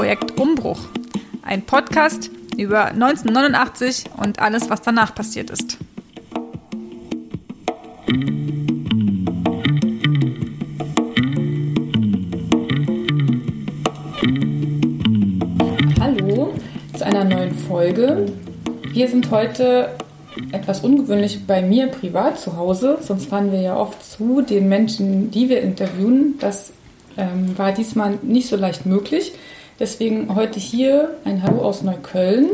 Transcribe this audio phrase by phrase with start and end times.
[0.00, 0.80] Projekt Umbruch.
[1.42, 5.76] Ein Podcast über 1989 und alles, was danach passiert ist.
[16.00, 16.54] Hallo
[16.96, 18.32] zu einer neuen Folge.
[18.92, 19.90] Wir sind heute
[20.52, 22.96] etwas ungewöhnlich bei mir privat zu Hause.
[23.02, 26.38] Sonst fahren wir ja oft zu den Menschen, die wir interviewen.
[26.40, 26.72] Das
[27.18, 29.34] ähm, war diesmal nicht so leicht möglich.
[29.80, 32.50] Deswegen heute hier ein Hallo aus Neukölln.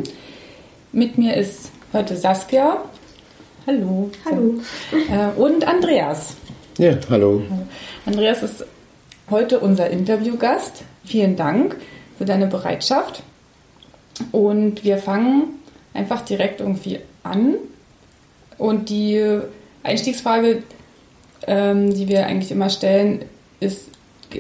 [0.93, 2.85] Mit mir ist heute Saskia.
[3.67, 4.11] Hallo.
[4.25, 4.55] Hallo.
[4.93, 6.37] Äh, und Andreas.
[6.79, 7.43] Ja, hallo.
[8.07, 8.65] Andreas ist
[9.29, 10.85] heute unser Interviewgast.
[11.05, 11.77] Vielen Dank
[12.17, 13.25] für deine Bereitschaft.
[14.31, 15.59] Und wir fangen
[15.95, 17.57] einfach direkt irgendwie an.
[18.57, 19.41] Und die
[19.83, 20.63] Einstiegsfrage,
[21.49, 23.25] ähm, die wir eigentlich immer stellen,
[23.59, 23.89] ist,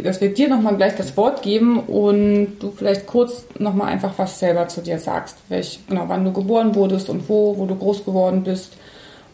[0.02, 4.38] dass wir dir nochmal gleich das Wort geben und du vielleicht kurz nochmal einfach was
[4.38, 5.36] selber zu dir sagst.
[5.48, 8.76] Welch, genau, wann du geboren wurdest und wo, wo du groß geworden bist.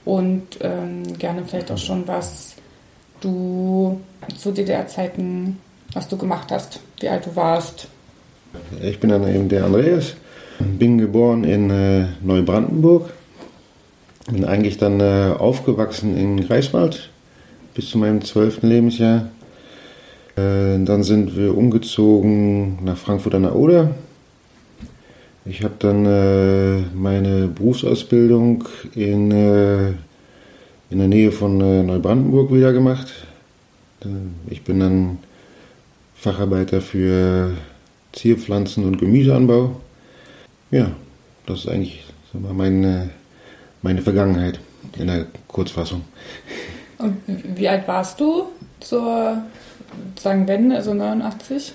[0.05, 2.57] Und ähm, gerne vielleicht auch schon, was
[3.21, 4.01] du
[4.37, 5.59] zu DDR-Zeiten,
[5.93, 7.87] was du gemacht hast, wie alt du warst.
[8.83, 10.15] Ich bin dann eben der Andreas,
[10.59, 13.11] bin geboren in äh, Neubrandenburg,
[14.31, 17.11] bin eigentlich dann äh, aufgewachsen in Greifswald
[17.75, 19.29] bis zu meinem zwölften Lebensjahr.
[20.37, 23.95] Äh, dann sind wir umgezogen nach Frankfurt an der Oder.
[25.45, 29.89] Ich habe dann äh, meine Berufsausbildung in, äh,
[30.91, 33.09] in der Nähe von Neubrandenburg wieder gemacht.
[34.49, 35.19] Ich bin dann
[36.15, 37.53] Facharbeiter für
[38.13, 39.77] Zierpflanzen und Gemüseanbau.
[40.71, 40.93] Ja,
[41.47, 43.11] das ist eigentlich meine,
[43.83, 44.61] meine Vergangenheit
[44.99, 46.03] in der Kurzfassung.
[46.99, 48.45] Und wie alt warst du
[48.81, 49.43] zur
[50.19, 51.75] sagen Wende, also 89?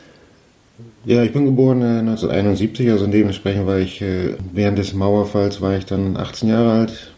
[1.06, 5.76] Ja, ich bin geboren äh, 1971, also dementsprechend war ich äh, während des Mauerfalls war
[5.76, 7.12] ich dann 18 Jahre alt.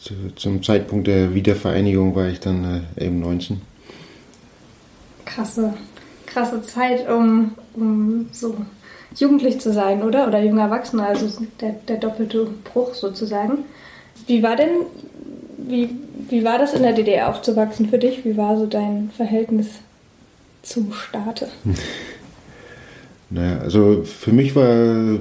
[0.00, 3.62] Zu, zum Zeitpunkt der Wiedervereinigung war ich dann äh, eben 19.
[5.24, 5.72] Krasse,
[6.26, 8.56] krasse Zeit, um, um so
[9.16, 10.26] jugendlich zu sein, oder?
[10.26, 11.28] Oder junger Erwachsener, also
[11.60, 13.58] der, der doppelte Bruch sozusagen.
[14.26, 14.70] Wie war denn,
[15.68, 15.90] wie,
[16.28, 18.24] wie war das in der DDR aufzuwachsen für dich?
[18.24, 19.68] Wie war so dein Verhältnis
[20.62, 21.48] zum Staate?
[23.34, 25.18] Naja, also für mich war,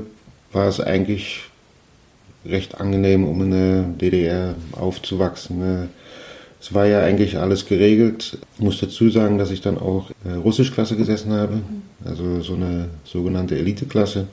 [0.52, 1.44] war es eigentlich
[2.46, 5.60] recht angenehm, um in der DDR aufzuwachsen.
[5.60, 5.88] Ne?
[6.60, 8.38] Es war ja eigentlich alles geregelt.
[8.56, 11.62] Ich muss dazu sagen, dass ich dann auch Russischklasse gesessen habe,
[12.04, 14.28] also so eine sogenannte Eliteklasse.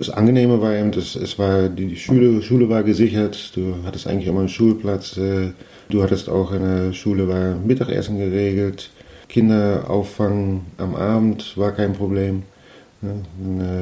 [0.00, 4.28] Das Angenehme war eben, dass es war, die Schule, Schule war gesichert, du hattest eigentlich
[4.28, 5.50] immer einen Schulplatz, äh,
[5.90, 8.88] du hattest auch in der Schule war Mittagessen geregelt,
[9.28, 12.44] Kinder auffangen am Abend war kein Problem.
[13.02, 13.26] Ne?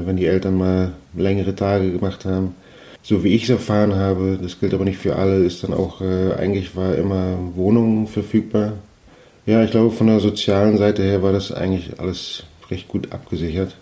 [0.05, 2.57] Wenn die Eltern mal längere Tage gemacht haben.
[3.01, 6.01] So wie ich es erfahren habe, das gilt aber nicht für alle, ist dann auch,
[6.01, 8.73] äh, eigentlich war immer Wohnungen verfügbar.
[9.47, 12.43] Ja, ich glaube, von der sozialen Seite her war das eigentlich alles
[12.73, 13.77] recht gut abgesichert.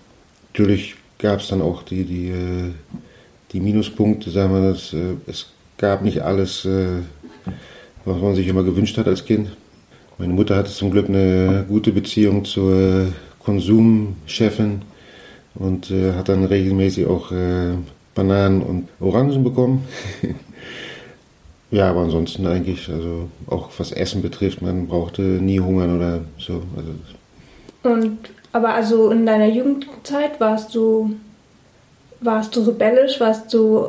[0.52, 2.72] Natürlich gab es dann auch die, die, äh,
[3.52, 5.46] die Minuspunkte, sagen wir das, äh, es
[5.78, 7.00] gab nicht alles, äh,
[8.04, 9.48] was man sich immer gewünscht hat als Kind.
[10.18, 14.82] Meine Mutter hatte zum Glück eine gute Beziehung zur Konsumchefin
[15.54, 17.30] und hat dann regelmäßig auch
[18.14, 19.86] Bananen und Orangen bekommen.
[21.70, 26.62] ja, aber ansonsten eigentlich, also auch was Essen betrifft, man brauchte nie hungern oder so.
[26.76, 26.92] Also
[27.82, 28.18] und
[28.56, 31.16] aber also in deiner Jugendzeit warst du
[32.20, 33.88] warst du rebellisch, warst du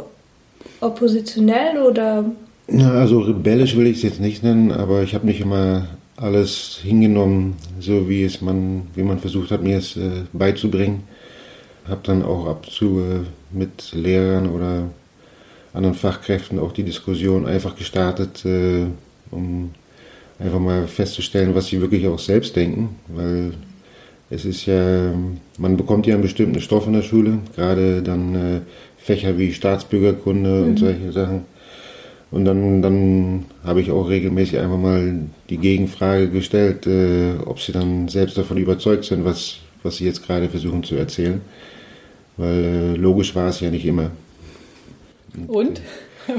[0.82, 2.26] oppositionell oder?
[2.68, 6.80] Na, also rebellisch will ich es jetzt nicht nennen, aber ich habe nicht immer alles
[6.84, 11.04] hingenommen, so wie es man, wie man versucht hat, mir es äh, beizubringen
[11.88, 14.90] habe dann auch ab zu äh, mit Lehrern oder
[15.74, 18.86] anderen Fachkräften auch die Diskussion einfach gestartet, äh,
[19.32, 19.72] um
[20.40, 23.54] einfach mal festzustellen, was sie wirklich auch selbst denken, weil
[24.30, 25.14] es ist ja,
[25.58, 28.62] man bekommt ja einen bestimmten Stoff in der Schule, gerade dann äh,
[28.98, 30.68] Fächer wie Staatsbürgerkunde mhm.
[30.68, 31.46] und solche Sachen.
[32.30, 35.14] Und dann, dann habe ich auch regelmäßig einfach mal
[35.50, 40.26] die Gegenfrage gestellt, äh, ob sie dann selbst davon überzeugt sind, was, was sie jetzt
[40.26, 41.40] gerade versuchen zu erzählen.
[42.36, 44.12] Weil äh, logisch war es ja nicht immer.
[45.48, 45.82] Und?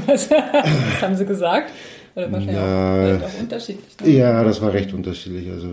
[0.06, 1.72] Was, was haben sie gesagt?
[2.14, 3.96] Oder wahrscheinlich Na, auch, auch unterschiedlich.
[4.04, 4.10] Ne?
[4.10, 5.50] Ja, das war recht unterschiedlich.
[5.50, 5.68] Also,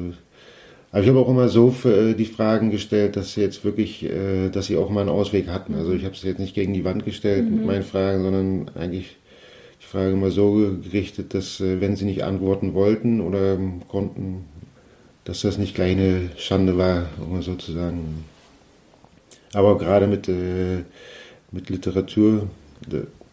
[0.96, 4.06] aber ich habe auch immer so für, äh, die Fragen gestellt, dass sie jetzt wirklich,
[4.06, 5.76] äh, dass sie auch mal einen Ausweg hatten.
[5.76, 7.58] Also ich habe es jetzt nicht gegen die Wand gestellt mhm.
[7.58, 9.18] mit meinen Fragen, sondern eigentlich
[9.82, 13.60] die Frage immer so gerichtet, dass äh, wenn sie nicht antworten wollten oder
[13.90, 14.46] konnten,
[15.26, 18.24] dass das nicht gleich eine Schande war, um mal so zu sagen.
[19.52, 20.30] Aber gerade mit,
[21.52, 22.48] mit Literatur,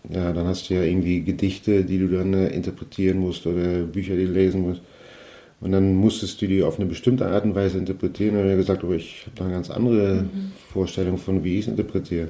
[0.08, 4.26] ja, dann hast du ja irgendwie Gedichte, die du dann interpretieren musst oder Bücher, die
[4.26, 4.82] du lesen musst.
[5.62, 8.36] Und dann musstest du die auf eine bestimmte Art und Weise interpretieren.
[8.36, 10.52] Und er hat gesagt, aber ich habe da eine ganz andere mhm.
[10.72, 12.28] Vorstellung von, wie ich es interpretiere.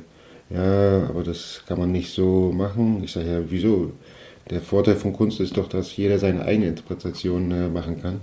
[0.50, 3.02] Ja, aber das kann man nicht so machen.
[3.02, 3.92] Ich sage ja, wieso?
[4.50, 8.20] Der Vorteil von Kunst ist doch, dass jeder seine eigene Interpretation äh, machen kann.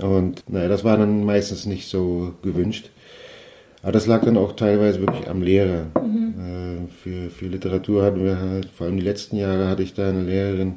[0.00, 2.90] Und naja, das war dann meistens nicht so gewünscht.
[3.82, 5.86] Aber das lag dann auch teilweise wirklich am Lehrer.
[6.02, 6.34] Mhm.
[6.38, 10.08] Äh, für, für Literatur hatten wir halt, vor allem die letzten Jahre hatte ich da
[10.08, 10.76] eine Lehrerin,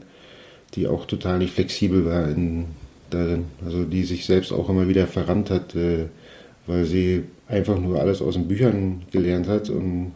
[0.76, 2.66] die auch total nicht flexibel war in,
[3.10, 3.46] darin.
[3.66, 6.06] Also die sich selbst auch immer wieder verrannt hat, äh,
[6.68, 10.14] weil sie einfach nur alles aus den Büchern gelernt hat und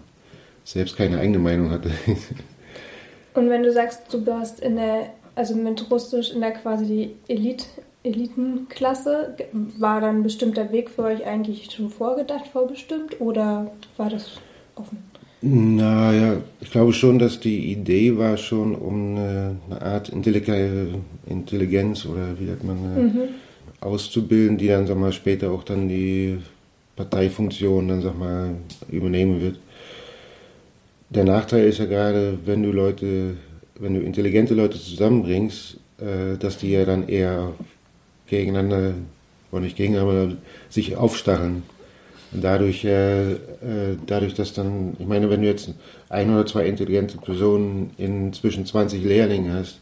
[0.63, 1.91] selbst keine eigene Meinung hatte.
[3.33, 7.33] und wenn du sagst, du warst in der, also mit Russisch in der quasi die
[7.33, 7.65] Elite,
[8.03, 9.35] Elitenklasse,
[9.77, 14.39] war dann ein bestimmter Weg für euch eigentlich schon vorgedacht, vorbestimmt oder war das
[14.75, 15.12] offen?
[15.45, 22.39] Naja, ich glaube schon, dass die Idee war schon, um eine, eine Art Intelligenz oder
[22.39, 23.21] wie sagt man, äh, mhm.
[23.81, 26.37] auszubilden, die dann sag mal, später auch dann die
[26.95, 28.55] Parteifunktion dann sag mal
[28.89, 29.59] übernehmen wird.
[31.09, 33.35] Der Nachteil ist ja gerade, wenn du Leute,
[33.79, 37.51] wenn du intelligente Leute zusammenbringst, äh, dass die ja dann eher
[38.27, 38.93] gegeneinander,
[39.51, 40.37] oder nicht gegeneinander,
[40.69, 41.63] sich aufstacheln.
[42.33, 43.37] Und dadurch, äh, äh,
[44.07, 45.73] dadurch, dass dann, ich meine, wenn du jetzt
[46.09, 49.79] ein oder zwei intelligente Personen in zwischen 20 Lehrlingen hast,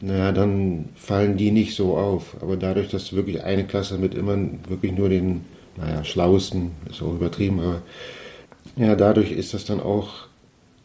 [0.00, 2.36] naja, dann fallen die nicht so auf.
[2.40, 4.36] Aber dadurch, dass du wirklich eine Klasse mit immer
[4.68, 5.44] wirklich nur den,
[5.76, 7.82] naja, schlauesten, ist auch übertrieben, aber
[8.76, 10.28] ja, dadurch ist das dann auch,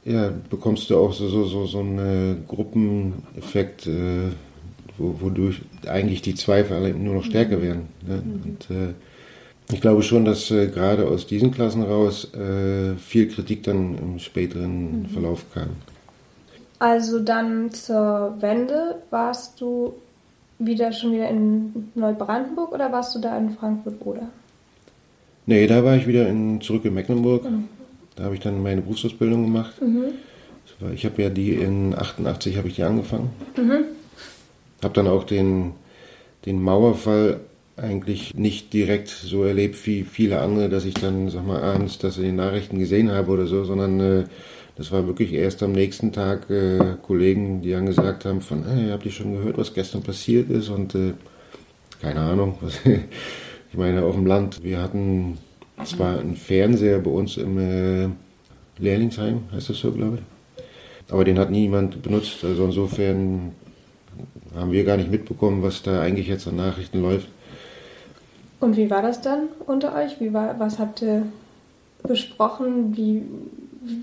[0.06, 4.32] ja, bekommst du auch so, so, so, so einen Gruppeneffekt, äh,
[4.98, 7.88] wo, wodurch eigentlich die Zweifel nur noch stärker werden.
[8.08, 8.22] Ne?
[8.24, 8.42] Mhm.
[8.44, 8.94] Und, äh,
[9.72, 14.20] ich glaube schon, dass äh, gerade aus diesen Klassen raus äh, viel Kritik dann im
[14.20, 15.06] späteren mhm.
[15.08, 15.70] Verlauf kam.
[16.80, 19.94] Also dann zur Wende warst du
[20.60, 24.30] wieder schon wieder in Neubrandenburg oder warst du da in Frankfurt oder?
[25.46, 27.44] Nee, da war ich wieder in, zurück in Mecklenburg.
[27.44, 27.68] Mhm.
[28.16, 29.82] Da habe ich dann meine Berufsausbildung gemacht.
[29.82, 30.14] Mhm.
[30.94, 33.30] Ich habe ja die in 88 habe ich die angefangen.
[33.56, 33.86] Mhm.
[34.84, 35.74] Habe dann auch den,
[36.46, 37.40] den Mauerfall
[37.78, 42.18] eigentlich nicht direkt so erlebt wie viele andere, dass ich dann, sag mal, abends das
[42.18, 44.24] in den Nachrichten gesehen habe oder so, sondern äh,
[44.76, 48.90] das war wirklich erst am nächsten Tag äh, Kollegen, die dann gesagt haben von, hey,
[48.90, 50.70] habt ihr schon gehört, was gestern passiert ist?
[50.70, 51.14] Und äh,
[52.02, 55.38] keine Ahnung, was, ich meine, auf dem Land, wir hatten
[55.86, 58.10] zwar einen Fernseher bei uns im äh,
[58.80, 60.64] Lehrlingsheim, heißt das so, glaube ich.
[61.12, 63.54] Aber den hat niemand benutzt, also insofern
[64.56, 67.28] haben wir gar nicht mitbekommen, was da eigentlich jetzt an Nachrichten läuft.
[68.60, 70.20] Und wie war das dann unter euch?
[70.20, 71.24] Wie war, was habt ihr
[72.04, 72.98] besprochen?
[72.98, 73.24] Wie,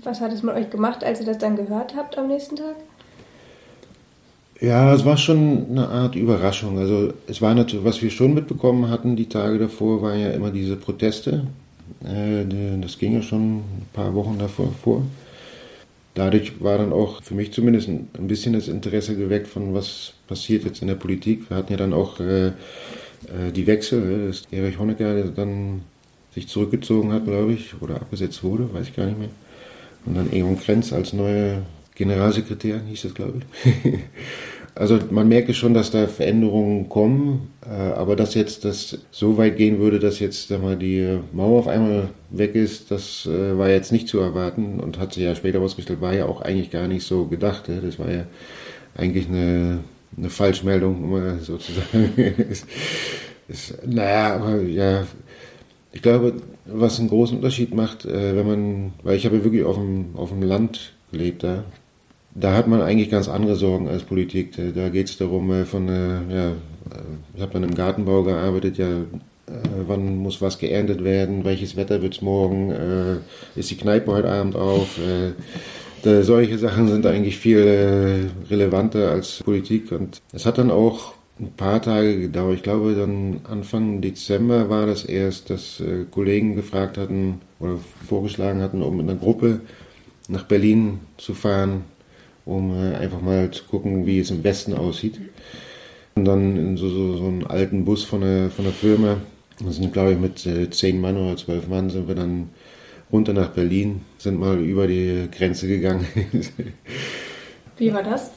[0.03, 2.75] was hat es mit euch gemacht, als ihr das dann gehört habt am nächsten Tag?
[4.61, 6.79] Ja, es war schon eine Art Überraschung.
[6.79, 10.51] Also es war natürlich, was wir schon mitbekommen hatten, die Tage davor, waren ja immer
[10.51, 11.47] diese Proteste.
[12.03, 12.45] Äh,
[12.81, 15.01] das ging ja schon ein paar Wochen davor vor.
[16.13, 20.63] Dadurch war dann auch für mich zumindest ein bisschen das Interesse geweckt von was passiert
[20.63, 21.49] jetzt in der Politik.
[21.49, 22.53] Wir hatten ja dann auch äh,
[23.55, 25.81] die Wechsel, ne, dass Erich Honecker dann
[26.35, 29.29] sich zurückgezogen hat, glaube ich, oder abgesetzt wurde, weiß ich gar nicht mehr.
[30.05, 31.63] Und dann Egon Krenz als neuer
[31.95, 33.93] Generalsekretär, hieß das, glaube ich.
[34.75, 39.55] also man merke schon, dass da Veränderungen kommen, äh, aber dass jetzt das so weit
[39.55, 43.69] gehen würde, dass jetzt sag mal, die Mauer auf einmal weg ist, das äh, war
[43.69, 46.89] jetzt nicht zu erwarten und hat sich ja später ausgestellt, war ja auch eigentlich gar
[46.89, 47.69] nicht so gedacht.
[47.69, 48.25] Das war ja
[48.95, 49.79] eigentlich eine
[50.17, 52.13] eine Falschmeldung, sozusagen.
[52.49, 52.67] ist,
[53.47, 55.05] ist, naja, aber ja,
[55.95, 56.33] ich glaube,
[56.65, 60.29] was einen großen Unterschied macht, äh, wenn man, weil ich habe wirklich auf dem, auf
[60.29, 61.63] dem Land gelebt da,
[62.33, 64.51] da hat man eigentlich ganz andere Sorgen als Politik.
[64.75, 66.51] Da geht es darum, äh, von, äh, ja,
[67.33, 68.87] ich habe dann im Gartenbau gearbeitet, ja,
[69.87, 72.73] wann muss was geerntet werden, welches Wetter wird es morgen,
[73.55, 74.99] ist die Kneipe heute Abend auf,
[76.05, 79.91] äh, solche Sachen sind eigentlich viel äh, relevanter als Politik.
[79.91, 82.55] Und es hat dann auch ein paar Tage gedauert.
[82.55, 88.61] Ich glaube, dann Anfang Dezember war das erst, dass äh, Kollegen gefragt hatten oder vorgeschlagen
[88.61, 89.61] hatten, um mit einer Gruppe
[90.27, 91.83] nach Berlin zu fahren,
[92.45, 95.19] um äh, einfach mal zu gucken, wie es im Westen aussieht.
[96.15, 99.17] Und dann in so, so, so einen alten Bus von der, von der Firma,
[99.63, 102.49] das sind glaube ich mit zehn Mann oder zwölf Mann, sind wir dann
[103.11, 106.05] runter nach Berlin, sind mal über die Grenze gegangen.
[107.77, 108.31] Wie war das?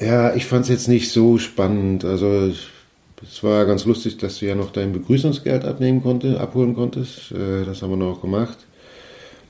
[0.00, 2.04] Ja, ich fand es jetzt nicht so spannend.
[2.04, 2.52] Also
[3.22, 7.32] es war ganz lustig, dass du ja noch dein Begrüßungsgeld abnehmen konnte, abholen konntest.
[7.32, 8.58] Äh, das haben wir noch gemacht.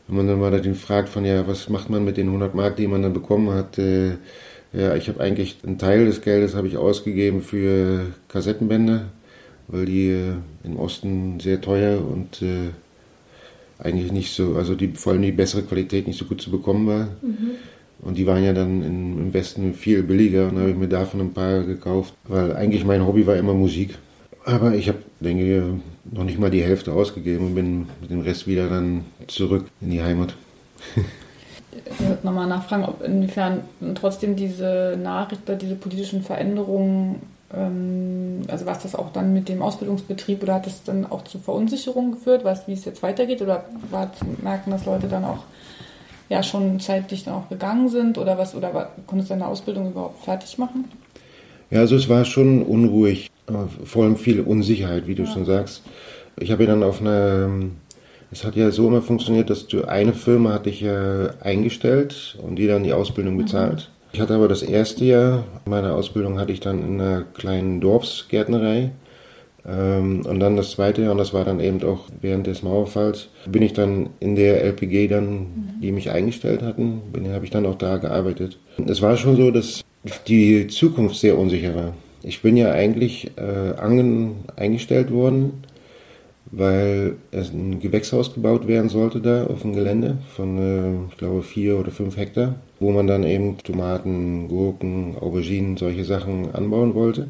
[0.07, 2.76] Wenn man dann mal den fragt von, ja, was macht man mit den 100 Mark,
[2.76, 4.12] die man dann bekommen hat, äh,
[4.73, 9.07] ja, ich habe eigentlich einen Teil des Geldes habe ich ausgegeben für Kassettenbänder,
[9.69, 12.43] weil die äh, im Osten sehr teuer und
[13.78, 16.87] eigentlich nicht so, also die, vor allem die bessere Qualität nicht so gut zu bekommen
[16.87, 17.09] war.
[17.23, 17.52] Mhm.
[18.00, 21.21] Und die waren ja dann in, im Westen viel billiger und habe ich mir davon
[21.21, 23.97] ein paar gekauft, weil eigentlich mein Hobby war immer Musik.
[24.45, 28.21] Aber ich habe, denke ich, noch nicht mal die Hälfte ausgegeben und bin mit dem
[28.21, 30.35] Rest wieder dann zurück in die Heimat.
[31.75, 33.62] Ich würde nochmal nachfragen, ob inwiefern
[33.95, 37.16] trotzdem diese Nachricht oder diese politischen Veränderungen,
[37.54, 41.38] ähm, also was das auch dann mit dem Ausbildungsbetrieb oder hat das dann auch zu
[41.38, 45.44] Verunsicherung geführt, was, wie es jetzt weitergeht oder war zu merken, dass Leute dann auch
[46.28, 49.90] ja schon zeitlich dann auch gegangen sind oder was oder war, konntest du deine Ausbildung
[49.90, 50.86] überhaupt fertig machen?
[51.70, 53.30] Ja, also es war schon unruhig,
[53.84, 55.32] vor allem viel Unsicherheit, wie du ja.
[55.32, 55.82] schon sagst.
[56.38, 57.48] Ich habe ja dann auf einer,
[58.30, 62.56] es hat ja so immer funktioniert, dass du eine Firma hatte ich ja eingestellt und
[62.56, 63.38] die dann die Ausbildung mhm.
[63.38, 63.90] bezahlt.
[63.90, 63.95] Mhm.
[64.16, 68.92] Ich hatte aber das erste Jahr meiner Ausbildung hatte ich dann in einer kleinen Dorfsgärtnerei
[69.68, 73.28] ähm, und dann das zweite Jahr, und das war dann eben auch während des Mauerfalls,
[73.46, 77.75] bin ich dann in der LPG dann, die mich eingestellt hatten, habe ich dann auch
[77.75, 78.58] da gearbeitet.
[78.87, 79.85] Es war schon so, dass
[80.26, 81.92] die Zukunft sehr unsicher war.
[82.23, 85.62] Ich bin ja eigentlich äh, angen, eingestellt worden,
[86.50, 91.42] weil es ein Gewächshaus gebaut werden sollte da auf dem Gelände von, äh, ich glaube,
[91.42, 97.28] vier oder fünf Hektar, wo man dann eben Tomaten, Gurken, Auberginen, solche Sachen anbauen wollte.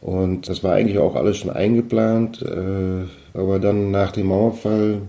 [0.00, 2.42] Und das war eigentlich auch alles schon eingeplant.
[2.42, 5.02] Äh, aber dann nach dem Mauerfall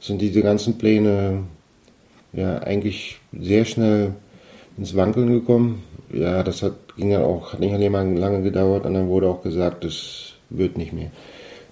[0.00, 1.44] sind diese ganzen Pläne
[2.32, 4.14] ja eigentlich sehr schnell
[4.76, 5.82] ins Wankeln gekommen.
[6.12, 9.84] Ja, das hat, ging dann auch, hat nicht lange gedauert und dann wurde auch gesagt,
[9.84, 11.10] das wird nicht mehr.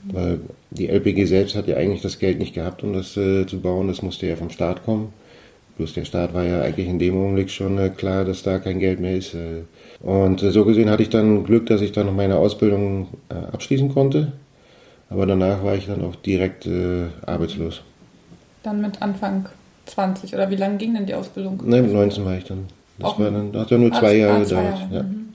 [0.04, 3.60] Weil die LPG selbst hat ja eigentlich das Geld nicht gehabt, um das äh, zu
[3.60, 3.88] bauen.
[3.88, 5.12] Das musste ja vom Staat kommen.
[5.80, 8.80] Bloß der Staat war ja eigentlich in dem Augenblick schon äh, klar, dass da kein
[8.80, 9.32] Geld mehr ist.
[9.32, 9.62] Äh,
[10.02, 13.94] und äh, so gesehen hatte ich dann Glück, dass ich dann noch meine Ausbildung abschließen
[13.94, 14.32] konnte.
[15.08, 17.80] Aber danach war ich dann auch direkt äh, arbeitslos.
[18.62, 19.48] Dann mit Anfang
[19.86, 21.62] 20 oder wie lange ging denn die Ausbildung?
[21.64, 22.66] Nein, mit 19 war ich dann.
[22.98, 24.86] Das auch war dann, hat ja nur zwei ah, Jahre gedauert.
[24.90, 25.02] Ja.
[25.02, 25.28] Mhm.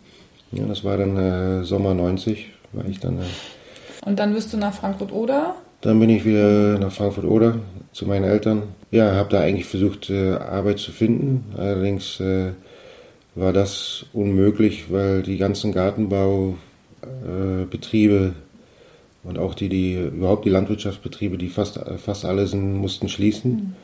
[0.51, 3.17] ja, das war dann äh, Sommer 90, war ich dann.
[3.17, 4.05] Äh.
[4.05, 5.55] Und dann bist du nach Frankfurt-Oder?
[5.81, 7.59] Dann bin ich wieder nach Frankfurt-Oder
[7.91, 8.63] zu meinen Eltern.
[8.91, 11.53] Ja, habe da eigentlich versucht, äh, Arbeit zu finden.
[11.57, 12.51] Allerdings äh,
[13.35, 21.37] war das unmöglich, weil die ganzen Gartenbaubetriebe äh, und auch die, die überhaupt die Landwirtschaftsbetriebe,
[21.37, 23.51] die fast, fast alle sind, mussten schließen.
[23.51, 23.75] Mhm.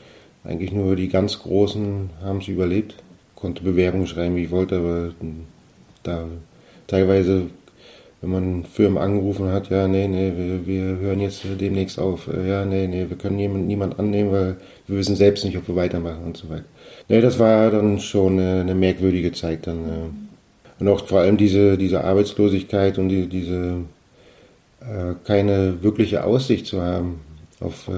[0.44, 2.96] Eigentlich nur die ganz Großen haben es überlebt.
[3.36, 5.12] Konnte Bewerbungen schreiben, wie ich wollte, aber
[6.04, 6.26] da
[6.88, 7.48] teilweise,
[8.22, 12.28] wenn man Firmen angerufen hat, ja, nee, nee, wir, wir hören jetzt demnächst auf.
[12.28, 15.76] Ja, nee, nee, wir können niemand, niemand annehmen, weil wir wissen selbst nicht, ob wir
[15.76, 16.66] weitermachen und so weiter.
[17.10, 20.30] Nee, das war dann schon eine, eine merkwürdige Zeit dann.
[20.80, 23.78] Und auch vor allem diese, diese Arbeitslosigkeit und die, diese
[24.82, 27.22] äh, keine wirkliche Aussicht zu haben
[27.60, 27.92] auf äh,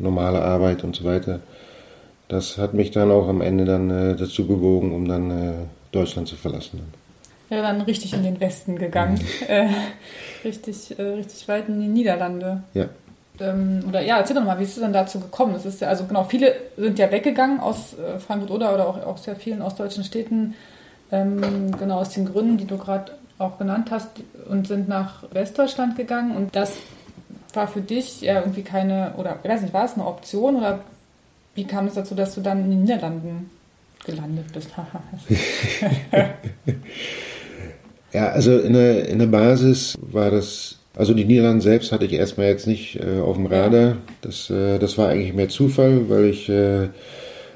[0.00, 1.40] normale Arbeit und so weiter.
[2.28, 5.52] Das hat mich dann auch am Ende dann äh, dazu bewogen, um dann äh,
[5.90, 6.80] Deutschland zu verlassen.
[7.52, 9.16] Ja, dann richtig in den Westen gegangen.
[9.16, 9.46] Mhm.
[9.46, 9.68] Äh,
[10.42, 12.62] richtig, äh, richtig weit in die Niederlande.
[12.72, 12.86] Ja
[13.40, 15.54] ähm, oder ja, erzähl doch mal, wie ist es denn dazu gekommen?
[15.54, 19.04] Es ist ja, also genau, viele sind ja weggegangen aus äh, Frankfurt oder oder auch
[19.04, 20.54] aus sehr vielen ostdeutschen Städten,
[21.10, 24.08] ähm, genau aus den Gründen, die du gerade auch genannt hast,
[24.48, 26.36] und sind nach Westdeutschland gegangen.
[26.36, 26.76] Und das
[27.54, 30.80] war für dich ja irgendwie keine, oder ich weiß nicht, war es eine Option oder
[31.54, 33.50] wie kam es dazu, dass du dann in den Niederlanden
[34.04, 34.70] gelandet bist?
[38.12, 42.12] ja, also in der, in der Basis war das also die Niederlande selbst hatte ich
[42.12, 43.96] erstmal jetzt nicht äh, auf dem Radar.
[44.20, 46.88] Das, äh, das war eigentlich mehr Zufall, weil ich äh,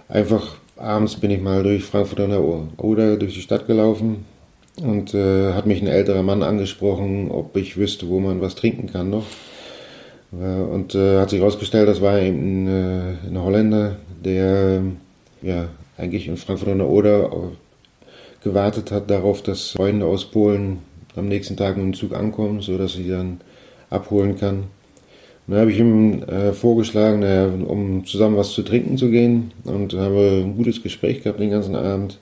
[0.08, 4.25] einfach abends bin ich mal durch Frankfurt an der Oder durch die Stadt gelaufen
[4.82, 8.90] und äh, hat mich ein älterer Mann angesprochen, ob ich wüsste, wo man was trinken
[8.90, 9.26] kann noch.
[10.32, 14.82] Äh, und äh, hat sich herausgestellt, das war eben ein, ein Holländer, der
[15.42, 17.32] ja eigentlich in Frankfurt an der Oder
[18.47, 20.79] gewartet hat darauf, dass Freunde aus Polen
[21.17, 23.41] am nächsten Tag mit dem Zug ankommen, sodass ich dann
[23.91, 24.59] abholen kann.
[25.47, 29.53] Und dann habe ich ihm äh, vorgeschlagen, naja, um zusammen was zu trinken zu gehen
[29.65, 32.21] und habe ein gutes Gespräch gehabt den ganzen Abend.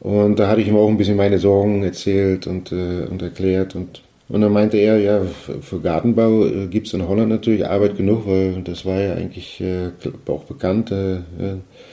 [0.00, 3.76] Und da hatte ich ihm auch ein bisschen meine Sorgen erzählt und, äh, und erklärt.
[3.76, 5.22] Und, und dann meinte er, ja,
[5.60, 9.60] für Gartenbau äh, gibt es in Holland natürlich Arbeit genug, weil das war ja eigentlich
[9.60, 9.90] äh,
[10.26, 10.90] auch bekannt.
[10.90, 11.18] Äh,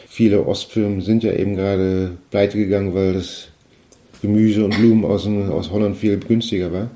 [0.10, 3.48] viele Ostfirmen sind ja eben gerade pleite gegangen, weil das
[4.22, 6.90] Gemüse und Blumen aus, aus Holland viel günstiger war.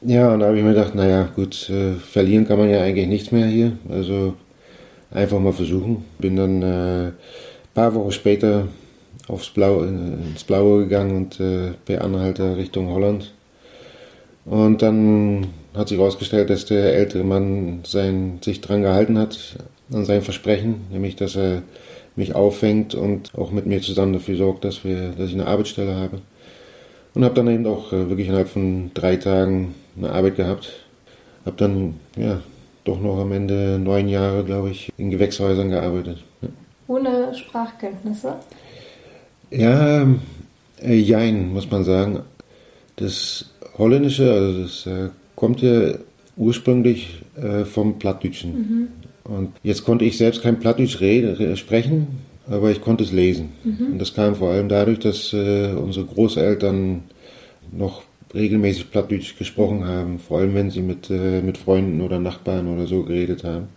[0.00, 3.06] Ja, und da habe ich mir gedacht, naja, gut, äh, verlieren kann man ja eigentlich
[3.06, 3.72] nichts mehr hier.
[3.88, 4.34] Also
[5.10, 6.04] einfach mal versuchen.
[6.18, 7.12] Bin dann äh, ein
[7.74, 8.68] paar Wochen später
[9.28, 13.32] aufs Blau, ins Blaue gegangen und äh, per Anhalter Richtung Holland.
[14.44, 19.56] Und dann hat sich herausgestellt, dass der ältere Mann sein, sich dran gehalten hat,
[19.92, 21.62] an sein Versprechen, nämlich dass er
[22.16, 25.94] mich auffängt und auch mit mir zusammen dafür sorgt, dass, wir, dass ich eine Arbeitsstelle
[25.94, 26.20] habe.
[27.14, 30.72] Und habe dann eben auch äh, wirklich innerhalb von drei Tagen eine Arbeit gehabt.
[31.44, 32.40] Habe dann ja,
[32.84, 36.22] doch noch am Ende neun Jahre, glaube ich, in Gewächshäusern gearbeitet.
[36.42, 36.48] Ja.
[36.88, 38.34] Ohne Sprachkenntnisse?
[39.50, 40.06] Ja,
[40.82, 42.20] äh, jein, muss man sagen.
[42.96, 45.94] Das Holländische, also das äh, kommt ja
[46.36, 48.52] ursprünglich äh, vom Plattdeutschen.
[48.52, 48.88] Mhm.
[49.28, 52.06] Und jetzt konnte ich selbst kein Plattdeutsch reden, sprechen,
[52.48, 53.50] aber ich konnte es lesen.
[53.64, 53.92] Mhm.
[53.92, 57.02] Und das kam vor allem dadurch, dass äh, unsere Großeltern
[57.72, 58.02] noch
[58.34, 62.86] regelmäßig Plattdeutsch gesprochen haben, vor allem wenn sie mit, äh, mit Freunden oder Nachbarn oder
[62.86, 63.68] so geredet haben.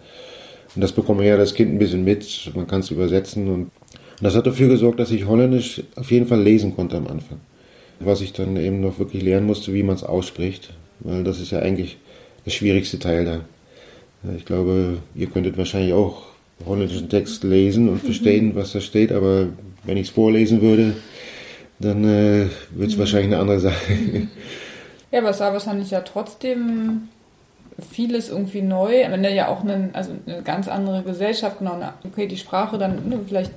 [0.75, 3.72] Und das bekommt ja das Kind ein bisschen mit, man kann es übersetzen und, und
[4.22, 7.39] das hat dafür gesorgt, dass ich Holländisch auf jeden Fall lesen konnte am Anfang.
[8.00, 11.51] Was ich dann eben noch wirklich lernen musste, wie man es ausspricht, weil das ist
[11.51, 11.98] ja eigentlich
[12.46, 13.41] der schwierigste Teil da.
[14.35, 16.23] Ich glaube, ihr könntet wahrscheinlich auch
[16.65, 19.47] holländischen Text lesen und verstehen, was da steht, aber
[19.83, 20.95] wenn ich es vorlesen würde,
[21.79, 22.99] dann äh, wird es mhm.
[22.99, 23.93] wahrscheinlich eine andere Sache.
[25.11, 27.09] Ja, aber es war wahrscheinlich ja trotzdem
[27.91, 28.91] vieles irgendwie neu.
[29.09, 33.19] Wenn ja auch eine, also eine ganz andere Gesellschaft, genau, okay, die Sprache dann ne,
[33.27, 33.51] vielleicht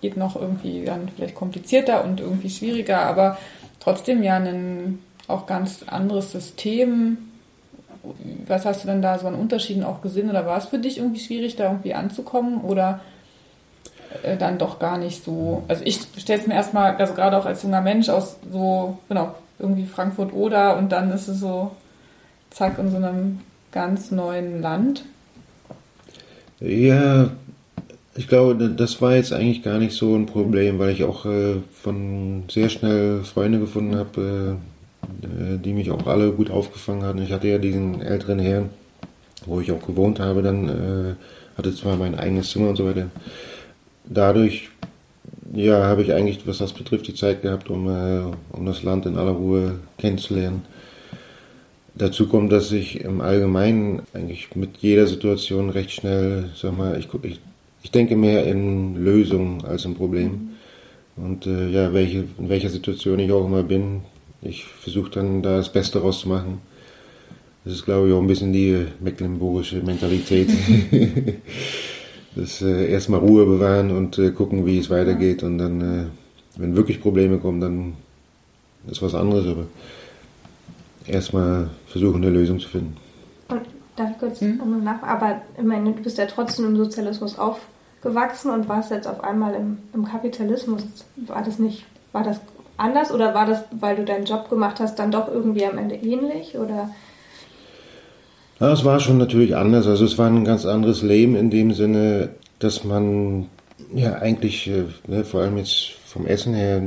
[0.00, 3.36] geht noch irgendwie dann vielleicht komplizierter und irgendwie schwieriger, aber
[3.78, 7.18] trotzdem ja ein auch ganz anderes System.
[8.46, 10.98] Was hast du denn da so an Unterschieden auch gesehen oder war es für dich
[10.98, 13.00] irgendwie schwierig, da irgendwie anzukommen oder
[14.22, 15.64] äh, dann doch gar nicht so.
[15.68, 19.34] Also ich stelle es mir erstmal, also gerade auch als junger Mensch aus so, genau,
[19.58, 21.72] irgendwie Frankfurt oder und dann ist es so,
[22.50, 23.40] zack, in so einem
[23.72, 25.04] ganz neuen Land.
[26.60, 27.30] Ja,
[28.16, 31.56] ich glaube, das war jetzt eigentlich gar nicht so ein Problem, weil ich auch äh,
[31.72, 37.22] von sehr schnell Freunde gefunden habe, äh, die mich auch alle gut aufgefangen hatten.
[37.22, 38.70] Ich hatte ja diesen älteren Herrn,
[39.46, 41.14] wo ich auch gewohnt habe, dann äh,
[41.56, 43.06] hatte zwar mein eigenes Zimmer und so weiter
[44.10, 44.68] dadurch
[45.52, 49.06] ja, habe ich eigentlich, was das betrifft, die Zeit gehabt, um, äh, um das Land
[49.06, 50.62] in aller Ruhe kennenzulernen.
[51.94, 57.08] Dazu kommt, dass ich im Allgemeinen eigentlich mit jeder Situation recht schnell, sag mal, ich,
[57.22, 57.40] ich,
[57.82, 60.56] ich denke mehr in Lösungen als in Problemen.
[61.16, 64.02] Und äh, ja, welche, in welcher Situation ich auch immer bin,
[64.42, 66.58] ich versuche dann da das Beste rauszumachen.
[67.64, 70.48] Das ist, glaube ich, auch ein bisschen die mecklenburgische Mentalität.
[72.34, 75.42] das äh, erstmal Ruhe bewahren und äh, gucken, wie es weitergeht.
[75.42, 76.04] Und dann, äh,
[76.56, 77.94] wenn wirklich Probleme kommen, dann
[78.90, 79.46] ist was anderes.
[79.46, 79.66] Aber
[81.06, 82.96] erstmal versuchen, eine Lösung zu finden.
[83.48, 83.62] Und
[83.96, 84.82] darf ich kurz mhm.
[84.82, 85.02] nach?
[85.02, 89.54] Aber ich meine, du bist ja trotzdem im Sozialismus aufgewachsen und warst jetzt auf einmal
[89.54, 90.82] im, im Kapitalismus.
[91.16, 92.40] War das nicht, war das
[92.80, 95.94] anders oder war das, weil du deinen Job gemacht hast, dann doch irgendwie am Ende
[95.94, 96.58] ähnlich?
[96.58, 96.90] Oder
[98.60, 99.86] ja, es war schon natürlich anders.
[99.86, 103.46] Also es war ein ganz anderes Leben in dem Sinne, dass man
[103.94, 106.82] ja eigentlich, äh, ne, vor allem jetzt vom Essen her,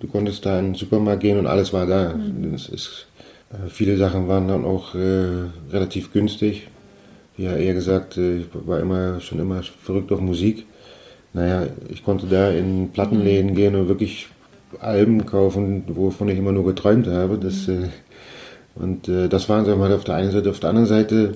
[0.00, 2.14] du konntest da in den Supermarkt gehen und alles war da.
[2.14, 2.54] Mhm.
[2.54, 3.06] Ist,
[3.50, 6.68] äh, viele Sachen waren dann auch äh, relativ günstig.
[7.36, 10.66] Wie ja eher gesagt, äh, ich war immer schon immer verrückt auf Musik.
[11.34, 13.54] Naja, ich konnte da in Plattenläden mhm.
[13.54, 14.28] gehen und wirklich
[14.80, 17.38] Alben kaufen, wovon ich immer nur geträumt habe.
[17.38, 17.88] Das, mhm.
[18.74, 20.50] Und äh, das waren, wir mal, auf der einen Seite.
[20.50, 21.32] Auf der anderen Seite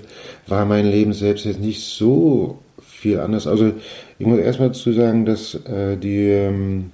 [0.47, 3.47] war mein Leben selbst jetzt nicht so viel anders.
[3.47, 3.73] Also
[4.19, 6.93] ich muss erstmal dazu sagen, dass äh, die ähm,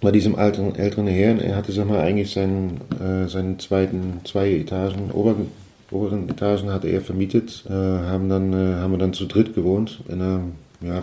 [0.00, 4.50] bei diesem alten, älteren Herrn, er hatte, sag mal, eigentlich seinen, äh, seinen zweiten, zwei
[4.50, 5.48] Etagen, oberen,
[5.90, 10.00] oberen Etagen hatte er vermietet, äh, haben dann, äh, haben wir dann zu dritt gewohnt,
[10.08, 10.40] in einer,
[10.80, 11.02] ja,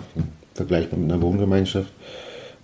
[0.56, 1.91] vergleichbar mit einer Wohngemeinschaft.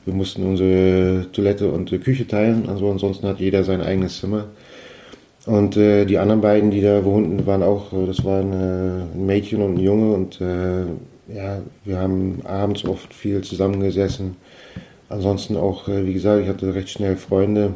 [0.06, 4.46] Wir mussten unsere Toilette und Küche teilen, also ansonsten hat jeder sein eigenes Zimmer.
[5.46, 9.26] Und äh, die anderen beiden, die da wohnten, waren auch, äh, das waren äh, ein
[9.26, 10.86] Mädchen und ein Junge und äh,
[11.34, 14.36] ja, wir haben abends oft viel zusammengesessen.
[15.10, 17.74] Ansonsten auch, äh, wie gesagt, ich hatte recht schnell Freunde.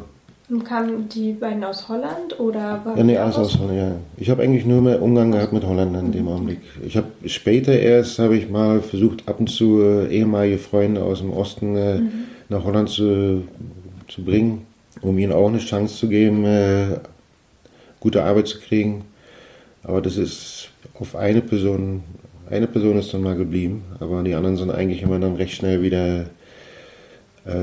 [0.50, 3.96] Und kamen die beiden aus Holland oder war Ja, nee, alles aus Holland, ja.
[4.16, 6.28] Ich habe eigentlich nur mehr Umgang gehabt mit Holländern in dem mhm.
[6.28, 6.60] Augenblick.
[6.86, 11.18] Ich habe später erst, habe ich mal versucht, ab und zu äh, ehemalige Freunde aus
[11.18, 12.10] dem Osten äh, mhm.
[12.48, 13.42] nach Holland zu,
[14.08, 14.66] zu bringen,
[15.02, 16.98] um ihnen auch eine Chance zu geben, äh,
[18.00, 19.04] gute Arbeit zu kriegen.
[19.82, 22.02] Aber das ist auf eine Person,
[22.50, 25.82] eine Person ist dann mal geblieben, aber die anderen sind eigentlich immer dann recht schnell
[25.82, 26.24] wieder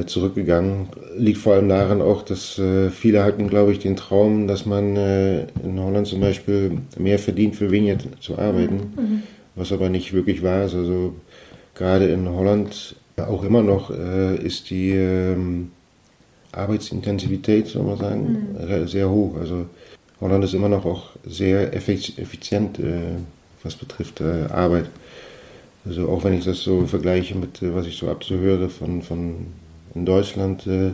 [0.05, 0.87] zurückgegangen.
[1.15, 4.95] Liegt vor allem daran auch, dass äh, viele hatten, glaube ich, den Traum, dass man
[4.95, 9.23] äh, in Holland zum Beispiel mehr verdient, für weniger zu arbeiten, mhm.
[9.55, 10.75] was aber nicht wirklich wahr ist.
[10.75, 11.13] Also
[11.75, 15.71] gerade in Holland auch immer noch äh, ist die ähm,
[16.51, 18.87] Arbeitsintensivität, soll man sagen, mhm.
[18.87, 19.35] sehr hoch.
[19.39, 19.67] Also
[20.21, 23.17] Holland ist immer noch auch sehr effizient, äh,
[23.63, 24.85] was betrifft äh, Arbeit.
[25.85, 29.47] Also auch wenn ich das so vergleiche mit, äh, was ich so abzuhöre von, von
[29.95, 30.91] in Deutschland, äh,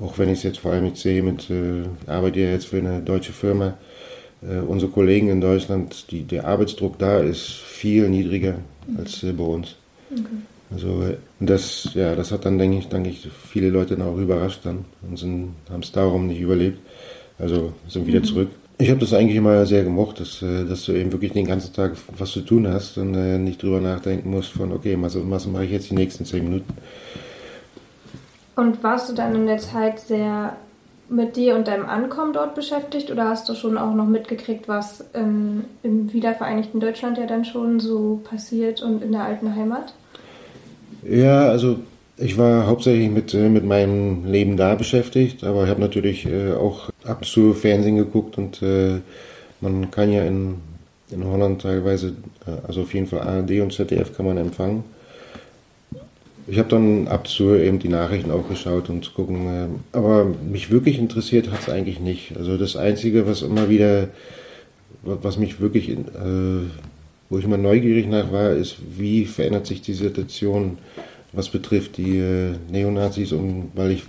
[0.00, 2.78] auch wenn ich es jetzt vor allem jetzt sehe, mit, äh, arbeite ja jetzt für
[2.78, 3.74] eine deutsche Firma,
[4.42, 8.56] äh, unsere Kollegen in Deutschland, die, der Arbeitsdruck da ist viel niedriger
[8.98, 9.76] als äh, bei uns.
[10.10, 10.22] Okay.
[10.74, 11.04] Also
[11.40, 14.84] das, ja, das hat dann, denke ich, denke ich, viele Leute dann auch überrascht dann
[15.02, 15.20] und
[15.70, 16.78] haben es darum nicht überlebt.
[17.38, 18.24] Also sind wieder mhm.
[18.24, 18.48] zurück.
[18.78, 21.72] Ich habe das eigentlich immer sehr gemocht, dass, äh, dass du eben wirklich den ganzen
[21.72, 25.46] Tag was zu tun hast und äh, nicht drüber nachdenken musst von, okay, was, was
[25.46, 26.72] mache ich jetzt die nächsten zehn Minuten.
[28.56, 30.56] Und warst du dann in der Zeit sehr
[31.08, 35.04] mit dir und deinem Ankommen dort beschäftigt oder hast du schon auch noch mitgekriegt, was
[35.14, 39.92] ähm, im wiedervereinigten Deutschland ja dann schon so passiert und in der alten Heimat?
[41.02, 41.78] Ja, also
[42.16, 46.52] ich war hauptsächlich mit, äh, mit meinem Leben da beschäftigt, aber ich habe natürlich äh,
[46.52, 49.00] auch ab und zu Fernsehen geguckt und äh,
[49.60, 50.56] man kann ja in,
[51.10, 52.14] in Holland teilweise,
[52.66, 54.84] also auf jeden Fall ARD und ZDF kann man empfangen.
[56.46, 60.24] Ich habe dann ab zu eben die Nachrichten auch geschaut und zu gucken, äh, aber
[60.24, 62.36] mich wirklich interessiert hat es eigentlich nicht.
[62.36, 64.08] Also das Einzige, was immer wieder,
[65.02, 65.98] was mich wirklich, äh,
[67.30, 70.78] wo ich immer neugierig nach war, ist, wie verändert sich die Situation
[71.32, 74.04] was betrifft die äh, Neonazis und weil ich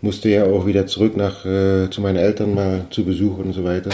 [0.00, 3.64] musste ja auch wieder zurück nach äh, zu meinen Eltern mal zu Besuch und so
[3.64, 3.90] weiter.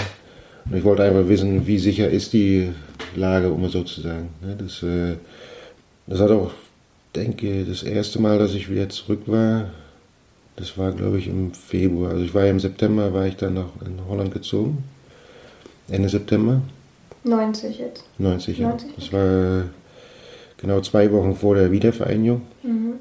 [0.66, 2.70] Und ich wollte einfach wissen, wie sicher ist die
[3.16, 4.28] Lage, um es so zu sagen.
[4.42, 5.16] Ne, das, äh,
[6.06, 6.52] das hat auch,
[7.14, 9.70] denke das erste Mal, dass ich wieder zurück war,
[10.56, 12.10] das war glaube ich im Februar.
[12.10, 14.84] Also ich war ja im September, war ich dann noch in Holland gezogen.
[15.88, 16.60] Ende September.
[17.24, 18.04] 90 jetzt.
[18.18, 18.68] 90, ja.
[18.68, 19.64] 90, das war
[20.56, 22.42] genau zwei Wochen vor der Wiedervereinigung.
[22.62, 22.94] Mhm.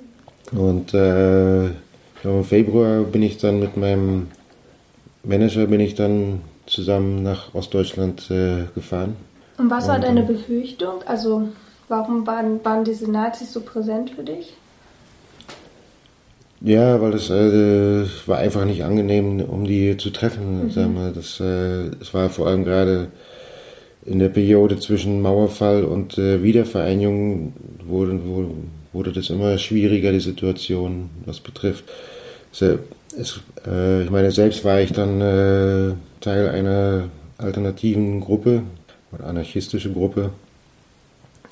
[0.57, 1.65] Und äh,
[2.23, 4.27] im Februar bin ich dann mit meinem
[5.23, 9.15] Manager bin ich dann zusammen nach Ostdeutschland äh, gefahren.
[9.57, 11.03] Und was war Und, deine Befürchtung?
[11.05, 11.49] Also
[11.91, 14.53] warum waren, waren diese Nazis so präsent für dich?
[16.61, 20.65] Ja, weil das äh, war einfach nicht angenehm, um die zu treffen.
[20.65, 20.71] Mhm.
[20.71, 21.11] Sagen wir.
[21.11, 23.07] Das, äh, es war vor allem gerade
[24.05, 28.19] in der Periode zwischen Mauerfall und äh, Wiedervereinigung wurde,
[28.93, 31.85] wurde das immer schwieriger, die Situation, was betrifft.
[32.51, 38.63] Es, äh, ich meine, selbst war ich dann äh, Teil einer alternativen Gruppe
[39.11, 40.31] oder anarchistische Gruppe.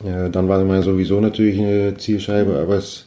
[0.03, 3.05] Ja, dann war man sowieso natürlich eine Zielscheibe, aber es,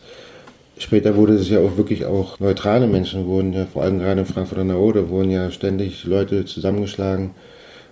[0.78, 4.26] später wurde es ja auch wirklich auch neutrale Menschen wurden ja, vor allem gerade in
[4.26, 7.30] Frankfurt an der Oder, wurden ja ständig Leute zusammengeschlagen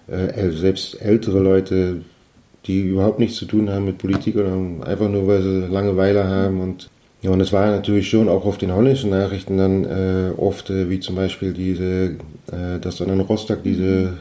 [0.06, 2.02] äh, selbst ältere Leute,
[2.66, 4.52] die überhaupt nichts zu tun haben mit Politik oder
[4.86, 6.90] einfach nur, weil sie Langeweile haben und
[7.22, 10.88] ja, und es war natürlich schon auch auf den holländischen Nachrichten dann äh, oft, äh,
[10.88, 12.16] wie zum Beispiel diese,
[12.50, 14.14] äh, dass dann in Rostock diese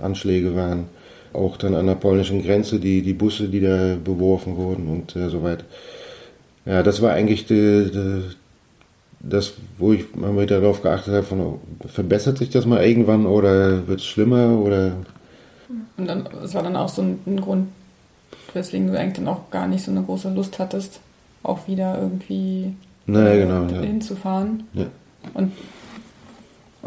[0.00, 0.84] Anschläge waren.
[1.38, 5.28] Auch dann an der polnischen Grenze die, die Busse, die da beworfen wurden und äh,
[5.28, 5.64] so weiter.
[6.66, 8.22] Ja, das war eigentlich die, die,
[9.20, 13.86] das, wo ich mal wieder darauf geachtet habe, von, verbessert sich das mal irgendwann oder
[13.86, 14.92] wird es schlimmer oder.
[15.96, 17.68] Und dann, das war dann auch so ein, ein, Grund,
[18.52, 21.00] weswegen du eigentlich dann auch gar nicht so eine große Lust hattest,
[21.42, 22.74] auch wieder irgendwie
[23.06, 24.64] naja, genau, hinzufahren.
[24.74, 24.86] Ja.
[25.34, 25.52] Und,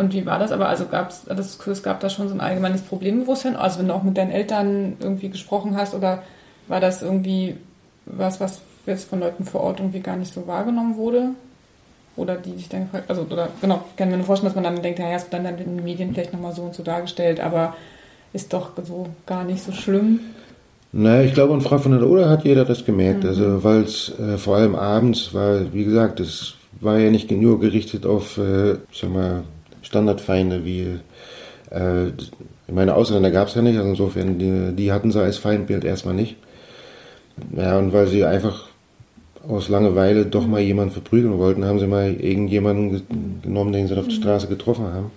[0.01, 0.51] und wie war das?
[0.51, 3.93] Aber also gab's, das, es gab da schon so ein allgemeines Problembewusstsein, also wenn du
[3.93, 6.23] auch mit deinen Eltern irgendwie gesprochen hast oder
[6.67, 7.55] war das irgendwie
[8.05, 11.29] was, was jetzt von Leuten vor Ort irgendwie gar nicht so wahrgenommen wurde?
[12.17, 14.83] Oder die sich dann gefragt, also, oder genau, kann mir nur vorstellen, dass man dann
[14.83, 17.75] denkt, naja, es wird dann in den Medien vielleicht nochmal so und so dargestellt, aber
[18.33, 20.19] ist doch so gar nicht so schlimm.
[20.91, 23.23] Naja, ich glaube, in Frankfurt an der Oder hat jeder das gemerkt.
[23.23, 23.29] Mhm.
[23.29, 27.59] Also, weil es äh, vor allem abends war, wie gesagt, es war ja nicht nur
[27.59, 29.43] gerichtet auf, äh, sag mal,
[29.81, 30.99] Standardfeinde wie,
[31.71, 35.37] äh, ich meine, Ausländer gab es ja nicht, also insofern, die, die hatten sie als
[35.37, 36.37] Feindbild erstmal nicht.
[37.55, 38.67] Ja, und weil sie einfach
[39.47, 44.07] aus Langeweile doch mal jemanden verprügeln wollten, haben sie mal irgendjemanden genommen, den sie auf
[44.07, 44.21] der mhm.
[44.21, 45.11] Straße getroffen haben.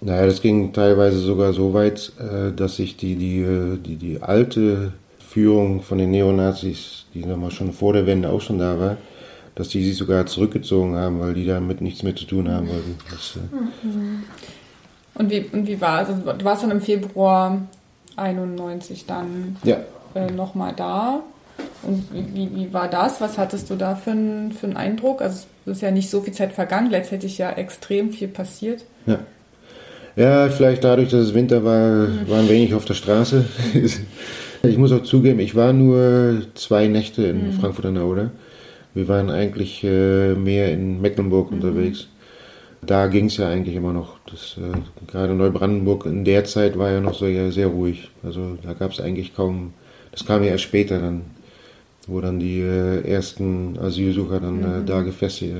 [0.00, 4.22] Naja, das ging teilweise sogar so weit, äh, dass sich die, die, äh, die, die
[4.22, 8.96] alte Führung von den Neonazis, die nochmal schon vor der Wende auch schon da war,
[9.54, 12.96] dass die sich sogar zurückgezogen haben, weil die damit nichts mehr zu tun haben wollten.
[13.10, 14.24] Das, äh mhm.
[15.14, 16.08] und, wie, und wie war es?
[16.08, 17.60] Also, du warst dann im Februar
[18.16, 19.78] 91 dann ja.
[20.14, 21.22] äh, nochmal da.
[21.82, 23.20] Und wie, wie war das?
[23.20, 25.22] Was hattest du da für einen, für einen Eindruck?
[25.22, 28.84] Also es ist ja nicht so viel Zeit vergangen, letztendlich ja extrem viel passiert.
[29.06, 29.18] Ja.
[30.16, 33.44] Ja, vielleicht dadurch, dass es Winter war, waren wenig auf der Straße.
[34.62, 37.52] ich muss auch zugeben, ich war nur zwei Nächte in mhm.
[37.52, 38.30] Frankfurt an der Oder.
[38.94, 41.56] Wir waren eigentlich äh, mehr in Mecklenburg mhm.
[41.56, 42.08] unterwegs.
[42.82, 44.18] Da ging es ja eigentlich immer noch.
[44.30, 48.10] Das, äh, gerade Neubrandenburg in der Zeit war ja noch so ja, sehr ruhig.
[48.22, 49.74] Also da gab es eigentlich kaum.
[50.12, 51.22] Das kam ja erst später dann,
[52.08, 54.86] wo dann die äh, ersten Asylsucher dann äh, mhm.
[54.86, 55.54] da gefestigt.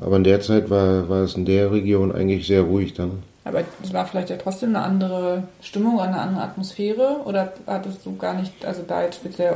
[0.00, 3.22] aber in der Zeit war, war es in der Region eigentlich sehr ruhig dann.
[3.48, 7.20] Aber es war vielleicht ja trotzdem eine andere Stimmung, eine andere Atmosphäre?
[7.24, 9.54] Oder hattest du gar nicht, also da jetzt speziell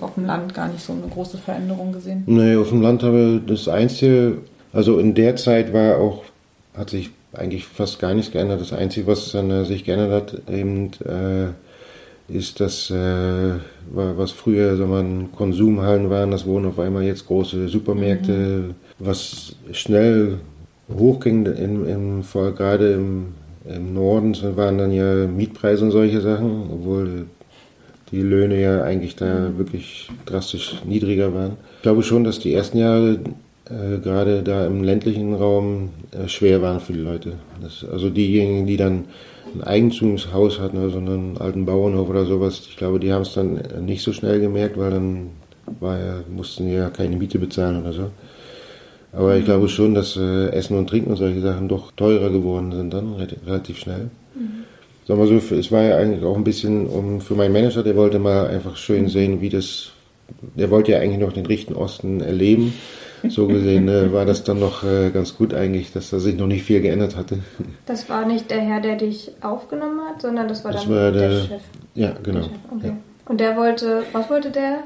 [0.00, 2.22] auf dem Land gar nicht so eine große Veränderung gesehen?
[2.26, 4.38] Nee, auf dem Land habe ich das Einzige,
[4.72, 6.22] also in der Zeit war auch,
[6.76, 8.60] hat sich eigentlich fast gar nichts geändert.
[8.60, 11.48] Das Einzige, was dann sich geändert hat, eben äh,
[12.32, 13.54] ist, dass äh,
[13.90, 18.74] was früher so man Konsumhallen waren, das wurden auf einmal jetzt große Supermärkte, mhm.
[19.00, 20.38] was schnell
[20.92, 26.70] hochging, in, in, vor, gerade im, im Norden waren dann ja Mietpreise und solche Sachen,
[26.70, 27.26] obwohl
[28.10, 31.56] die Löhne ja eigentlich da wirklich drastisch niedriger waren.
[31.76, 33.18] Ich glaube schon, dass die ersten Jahre
[33.68, 37.34] äh, gerade da im ländlichen Raum äh, schwer waren für die Leute.
[37.62, 39.06] Das, also diejenigen, die dann
[39.54, 43.60] ein Eigentumshaus hatten, also einen alten Bauernhof oder sowas, ich glaube, die haben es dann
[43.80, 45.30] nicht so schnell gemerkt, weil dann
[45.80, 48.10] war ja, mussten ja keine Miete bezahlen oder so.
[49.16, 52.72] Aber ich glaube schon, dass äh, Essen und Trinken und solche Sachen doch teurer geworden
[52.72, 53.14] sind dann
[53.46, 54.10] relativ schnell.
[54.34, 54.64] Mhm.
[55.06, 57.94] Sagen wir so, es war ja eigentlich auch ein bisschen um, für meinen Manager, der
[57.94, 59.92] wollte mal einfach schön sehen, wie das,
[60.56, 62.72] der wollte ja eigentlich noch den Richten Osten erleben.
[63.28, 66.46] So gesehen äh, war das dann noch äh, ganz gut eigentlich, dass da sich noch
[66.46, 67.38] nicht viel geändert hatte.
[67.86, 71.12] Das war nicht der Herr, der dich aufgenommen hat, sondern das war das dann war
[71.12, 71.62] der, der, Chef.
[71.94, 72.46] Ja, genau.
[72.74, 72.88] Okay.
[72.88, 72.96] Ja.
[73.26, 74.80] Und der wollte, was wollte der?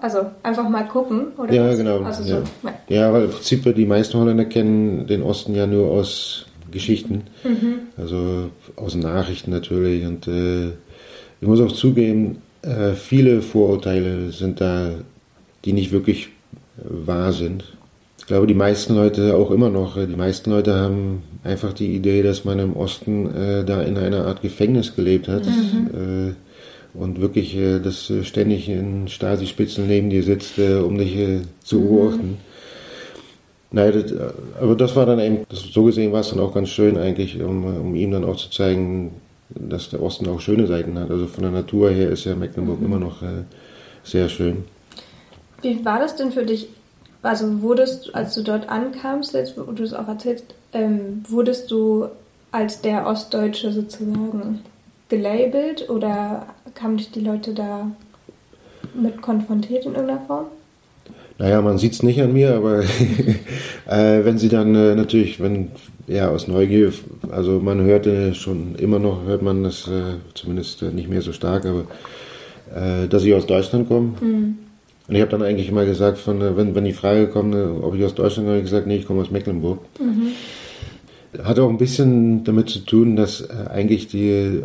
[0.00, 1.52] Also einfach mal gucken, oder?
[1.52, 1.76] Ja, was?
[1.76, 2.00] genau.
[2.02, 2.42] Also ja.
[2.42, 3.12] So, ja.
[3.12, 7.78] weil im Prinzip die meisten Holländer kennen den Osten ja nur aus Geschichten, mhm.
[7.96, 10.04] also aus Nachrichten natürlich.
[10.04, 10.68] Und äh,
[11.40, 14.90] ich muss auch zugeben, äh, viele Vorurteile sind da,
[15.64, 16.26] die nicht wirklich
[16.78, 17.64] äh, wahr sind.
[18.18, 21.94] Ich glaube, die meisten Leute auch immer noch, äh, die meisten Leute haben einfach die
[21.94, 25.46] Idee, dass man im Osten äh, da in einer Art Gefängnis gelebt hat.
[25.46, 26.36] Mhm.
[26.98, 31.16] Und wirklich, äh, dass äh, ständig ein Stasi-Spitzel neben dir sitzt, äh, um dich
[31.62, 31.88] zu mhm.
[31.88, 32.28] beobachten.
[32.28, 32.36] Mhm.
[33.72, 34.14] Nein, das,
[34.60, 37.42] aber das war dann eben, das, so gesehen war es dann auch ganz schön eigentlich,
[37.42, 39.12] um, um ihm dann auch zu zeigen,
[39.50, 41.10] dass der Osten auch schöne Seiten hat.
[41.10, 42.86] Also von der Natur her ist ja Mecklenburg mhm.
[42.86, 43.44] immer noch äh,
[44.04, 44.64] sehr schön.
[45.62, 46.68] Wie war das denn für dich?
[47.22, 52.06] Also wurdest, als du dort ankamst, jetzt, wo du es auch erzählst, ähm, wurdest du
[52.52, 54.60] als der Ostdeutsche sozusagen
[55.08, 56.46] gelabelt oder
[56.82, 57.90] haben dich die Leute da
[58.94, 60.46] mit konfrontiert in irgendeiner Form?
[61.38, 62.80] Naja, man sieht es nicht an mir, aber
[63.86, 65.70] äh, wenn sie dann äh, natürlich, wenn,
[66.06, 66.92] ja, aus Neugier,
[67.30, 71.32] also man hörte schon immer noch, hört man das äh, zumindest äh, nicht mehr so
[71.32, 71.84] stark, aber
[72.74, 74.14] äh, dass ich aus Deutschland komme.
[74.20, 74.58] Mhm.
[75.08, 77.94] Und ich habe dann eigentlich immer gesagt, von, äh, wenn, wenn die Frage kommt, ob
[77.94, 79.80] ich aus Deutschland komme, habe ich gesagt, nee, ich komme aus Mecklenburg.
[80.00, 80.32] Mhm.
[81.44, 84.62] Hat auch ein bisschen damit zu tun, dass eigentlich die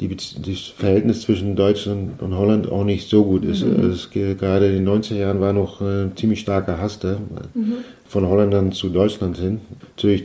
[0.00, 3.64] die, das Verhältnis zwischen Deutschland und Holland auch nicht so gut ist.
[3.64, 3.76] Mhm.
[3.76, 7.18] Also es, gerade in den 90er Jahren war noch ein äh, ziemlich starker Hass da,
[7.54, 7.74] mhm.
[8.08, 9.60] von Holländern zu Deutschland hin.
[9.96, 10.22] Natürlich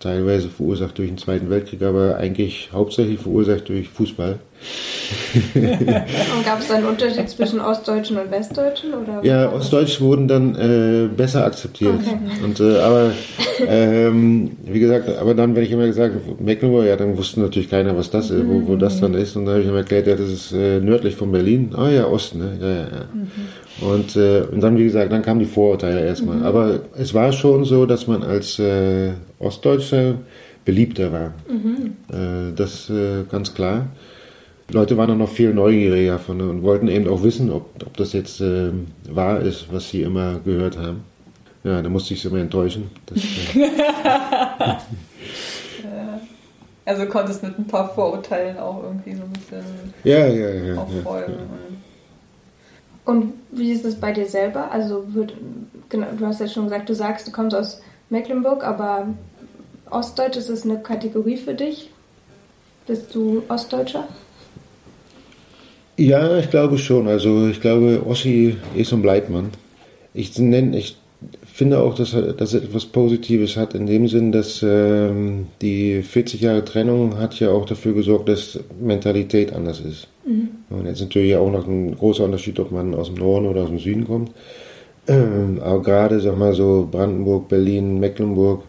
[0.00, 4.38] teilweise verursacht durch den Zweiten Weltkrieg, aber eigentlich hauptsächlich verursacht durch Fußball.
[5.54, 8.94] und gab es da einen Unterschied zwischen Ostdeutschen und Westdeutschen?
[8.94, 11.94] Oder ja, Ostdeutsch wurden dann äh, besser akzeptiert.
[11.94, 12.16] Okay.
[12.42, 13.12] Und, äh, aber
[13.66, 17.70] ähm, wie gesagt, aber dann, wenn ich immer gesagt habe, Mecklenburg, ja, dann wusste natürlich
[17.70, 19.36] keiner, was das ist, wo, wo das dann ist.
[19.36, 21.74] Und dann habe ich ihm erklärt, ja, das ist äh, nördlich von Berlin.
[21.76, 22.52] Ah ja, Osten, ne?
[22.60, 23.04] Ja, ja, ja.
[23.12, 23.30] Mhm.
[23.80, 26.36] Und, äh, und dann, wie gesagt, dann kamen die Vorurteile erstmal.
[26.36, 26.44] Mhm.
[26.44, 30.14] Aber es war schon so, dass man als äh, Ostdeutscher
[30.64, 31.34] beliebter war.
[31.48, 31.92] Mhm.
[32.10, 33.86] Äh, das äh, ganz klar.
[34.68, 37.96] Die Leute waren dann noch viel neugieriger von, und wollten eben auch wissen, ob, ob
[37.96, 38.70] das jetzt äh,
[39.08, 41.04] wahr ist, was sie immer gehört haben.
[41.62, 42.90] Ja, da musste ich sie immer enttäuschen.
[43.06, 43.70] Das, äh
[46.86, 49.64] also konntest mit ein paar Vorurteilen auch irgendwie so ein bisschen
[50.04, 51.34] ja, ja, ja, aufräumen.
[51.34, 51.65] Ja,
[53.06, 54.70] Und wie ist es bei dir selber?
[54.72, 55.32] Also wird,
[55.88, 59.06] genau, du hast ja schon gesagt, du sagst, du kommst aus Mecklenburg, aber
[59.88, 61.90] Ostdeutsch ist es eine Kategorie für dich?
[62.86, 64.08] Bist du Ostdeutscher?
[65.96, 67.06] Ja, ich glaube schon.
[67.06, 69.50] Also ich glaube, Ossi ist und bleibt man.
[70.12, 70.96] Ich nenne, ich
[71.52, 76.64] finde auch, dass, es etwas Positives hat, in dem Sinn, dass ähm, die 40 Jahre
[76.64, 80.08] Trennung hat ja auch dafür gesorgt, dass Mentalität anders ist.
[80.26, 80.48] Mhm.
[80.70, 83.68] Und jetzt natürlich auch noch ein großer Unterschied, ob man aus dem Norden oder aus
[83.68, 84.32] dem Süden kommt.
[85.08, 88.64] Ähm, aber gerade, sag mal so, Brandenburg, Berlin, Mecklenburg,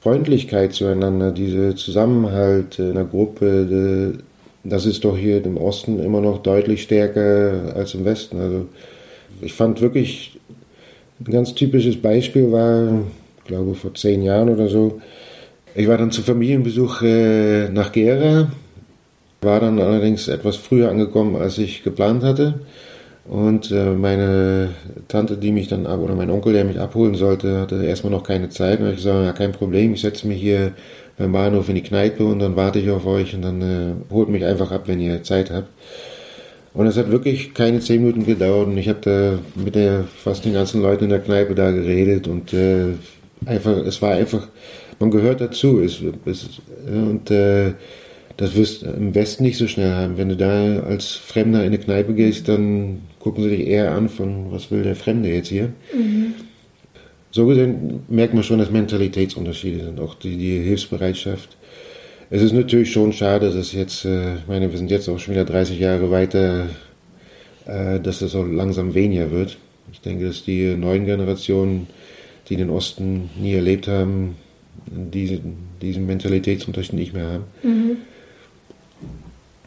[0.00, 4.18] Freundlichkeit zueinander, dieser Zusammenhalt in der Gruppe,
[4.64, 8.38] das ist doch hier im Osten immer noch deutlich stärker als im Westen.
[8.38, 8.66] Also
[9.40, 10.40] ich fand wirklich
[11.20, 13.00] ein ganz typisches Beispiel war,
[13.38, 15.00] ich glaube vor zehn Jahren oder so,
[15.74, 18.48] ich war dann zu Familienbesuch äh, nach Gera,
[19.42, 22.60] war dann allerdings etwas früher angekommen, als ich geplant hatte.
[23.24, 24.70] Und äh, meine
[25.06, 28.24] Tante, die mich dann ab, oder mein Onkel, der mich abholen sollte, hatte erstmal noch
[28.24, 28.80] keine Zeit.
[28.80, 30.72] Und ich gesagt, ja, kein Problem, ich setze mich hier
[31.18, 34.28] beim Bahnhof in die Kneipe und dann warte ich auf euch und dann äh, holt
[34.28, 35.68] mich einfach ab, wenn ihr Zeit habt.
[36.74, 40.44] Und es hat wirklich keine zehn Minuten gedauert und ich habe da mit der fast
[40.44, 42.94] den ganzen Leuten in der Kneipe da geredet und äh,
[43.44, 44.48] einfach, es war einfach,
[44.98, 45.80] man gehört dazu.
[45.80, 47.74] Es, es, und äh,
[48.36, 50.16] das wirst du im Westen nicht so schnell haben.
[50.16, 54.08] Wenn du da als Fremder in eine Kneipe gehst, dann gucken sie dich eher an
[54.08, 55.72] von, was will der Fremde jetzt hier?
[55.94, 56.34] Mhm.
[57.30, 61.56] So gesehen merkt man schon, dass Mentalitätsunterschiede sind, auch die, die Hilfsbereitschaft.
[62.28, 65.34] Es ist natürlich schon schade, dass jetzt, äh, ich meine, wir sind jetzt auch schon
[65.34, 66.66] wieder 30 Jahre weiter,
[67.66, 69.56] äh, dass es so langsam weniger wird.
[69.92, 71.86] Ich denke, dass die neuen Generationen,
[72.48, 74.36] die den Osten nie erlebt haben,
[74.86, 75.40] diese,
[75.80, 77.44] diesen Mentalitätsunterschied nicht mehr haben.
[77.62, 77.96] Mhm.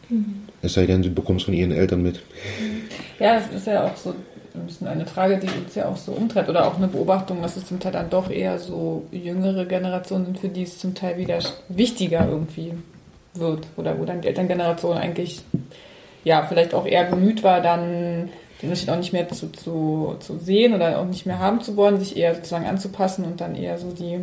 [0.08, 0.42] Mhm.
[0.62, 2.20] Es sei denn, bekommen es von ihren Eltern mit.
[3.18, 4.10] Ja, das ist ja auch so
[4.54, 7.56] ein bisschen eine Frage, die uns ja auch so umtreibt oder auch eine Beobachtung, dass
[7.56, 11.18] es zum Teil dann doch eher so jüngere Generationen sind, für die es zum Teil
[11.18, 11.38] wieder
[11.68, 12.72] wichtiger irgendwie
[13.34, 15.42] wird oder wo dann die Elterngeneration eigentlich
[16.24, 20.38] ja vielleicht auch eher bemüht war, dann den Unterschied auch nicht mehr zu, zu, zu
[20.38, 23.78] sehen oder auch nicht mehr haben zu wollen, sich eher sozusagen anzupassen und dann eher
[23.78, 24.20] so die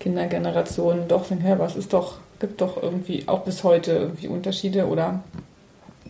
[0.00, 4.86] Kindergeneration doch denken, ja, was ist doch, gibt doch irgendwie auch bis heute irgendwie Unterschiede
[4.86, 5.24] oder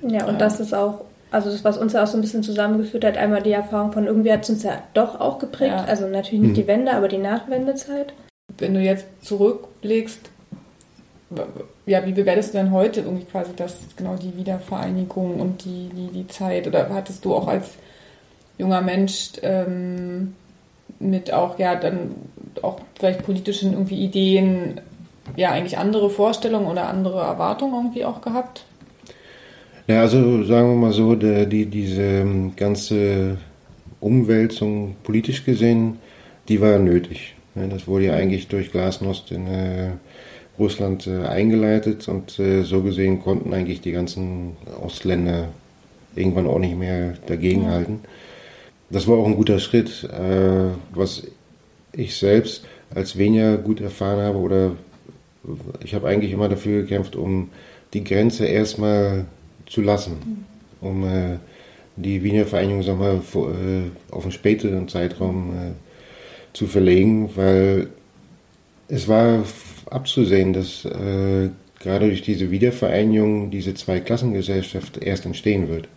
[0.03, 2.43] ja, und äh, das ist auch also das, was uns ja auch so ein bisschen
[2.43, 5.73] zusammengeführt hat, einmal die Erfahrung von irgendwie hat es uns ja doch auch geprägt.
[5.73, 5.85] Ja.
[5.85, 6.55] Also natürlich nicht mhm.
[6.55, 8.13] die Wende, aber die Nachwendezeit.
[8.59, 10.31] Wenn du jetzt zurückblickst,
[11.87, 16.09] ja, wie bewertest du denn heute irgendwie quasi das, genau die Wiedervereinigung und die, die,
[16.09, 16.67] die Zeit?
[16.67, 17.71] Oder hattest du auch als
[18.59, 20.35] junger Mensch ähm,
[20.99, 22.15] mit auch, ja, dann
[22.61, 24.83] auch vielleicht politischen irgendwie Ideen,
[25.37, 28.65] ja, eigentlich andere Vorstellungen oder andere Erwartungen irgendwie auch gehabt?
[29.87, 33.39] Ja, also sagen wir mal so, der, die, diese ähm, ganze
[34.01, 35.99] Umwälzung politisch gesehen,
[36.49, 37.35] die war nötig.
[37.55, 39.91] Das wurde ja eigentlich durch Glasnost in äh,
[40.59, 45.49] Russland äh, eingeleitet und äh, so gesehen konnten eigentlich die ganzen Ostländer
[46.17, 48.01] irgendwann auch nicht mehr dagegenhalten.
[48.91, 50.07] Das war auch ein guter Schritt,
[50.93, 51.23] was
[51.95, 54.73] ich selbst als weniger gut erfahren habe oder
[55.83, 57.51] ich habe eigentlich immer dafür gekämpft, um
[57.95, 59.27] die Grenze erstmal
[59.67, 60.47] zu lassen,
[60.81, 61.39] um äh,
[61.97, 67.89] die Wiener Vereinigung sag mal, vor, äh, auf einen späteren Zeitraum äh, zu verlegen, weil
[68.89, 69.45] es war
[69.91, 71.51] abzusehen, dass äh,
[71.81, 75.89] gerade durch diese Wiedervereinigung diese Zweiklassengesellschaft erst entstehen wird.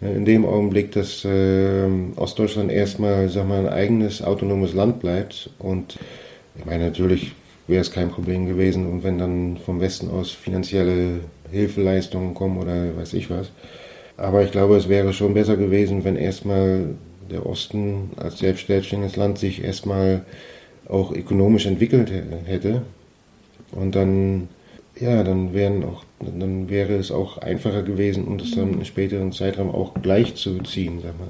[0.00, 5.98] In dem Augenblick, dass äh, Ostdeutschland erstmal sag mal, ein eigenes autonomes Land bleibt und
[6.58, 7.32] ich meine, natürlich
[7.70, 12.96] wäre es kein Problem gewesen und wenn dann vom Westen aus finanzielle Hilfeleistungen kommen oder
[12.96, 13.50] weiß ich was.
[14.16, 16.94] Aber ich glaube, es wäre schon besser gewesen, wenn erstmal
[17.30, 20.22] der Osten als selbstständiges Land sich erstmal
[20.88, 22.10] auch ökonomisch entwickelt
[22.44, 22.82] hätte.
[23.72, 24.48] Und dann,
[24.98, 29.32] ja, dann wären auch, dann wäre es auch einfacher gewesen, um das dann im späteren
[29.32, 31.28] Zeitraum auch gleichzuziehen, sag mal.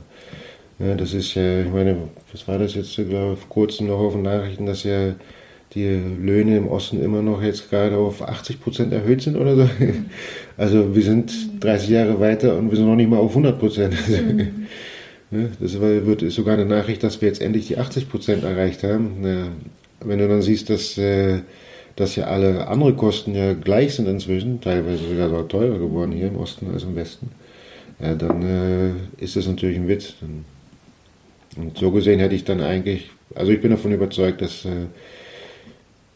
[0.78, 1.96] Ja, das ist ja, ich meine,
[2.32, 5.14] was war das jetzt, glaube ich, vor kurzem noch auf den Nachrichten, dass ja
[5.74, 5.86] die
[6.20, 9.68] Löhne im Osten immer noch jetzt gerade auf 80 Prozent erhöht sind oder so.
[10.56, 13.94] Also wir sind 30 Jahre weiter und wir sind noch nicht mal auf 100 Prozent.
[15.30, 15.50] Mhm.
[15.60, 19.54] Das wird sogar eine Nachricht, dass wir jetzt endlich die 80 Prozent erreicht haben.
[20.04, 21.42] Wenn du dann siehst, dass, äh,
[21.96, 26.36] dass ja alle andere Kosten ja gleich sind inzwischen, teilweise sogar teurer geworden hier im
[26.36, 27.30] Osten als im Westen,
[28.00, 30.14] ja, dann äh, ist das natürlich ein Witz.
[31.56, 34.86] Und so gesehen hätte ich dann eigentlich, also ich bin davon überzeugt, dass äh,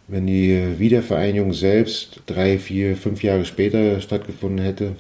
[0.09, 4.97] wenn die Wiedervereinigung selbst drei, vier, fünf Jahre später stattgefunden hätte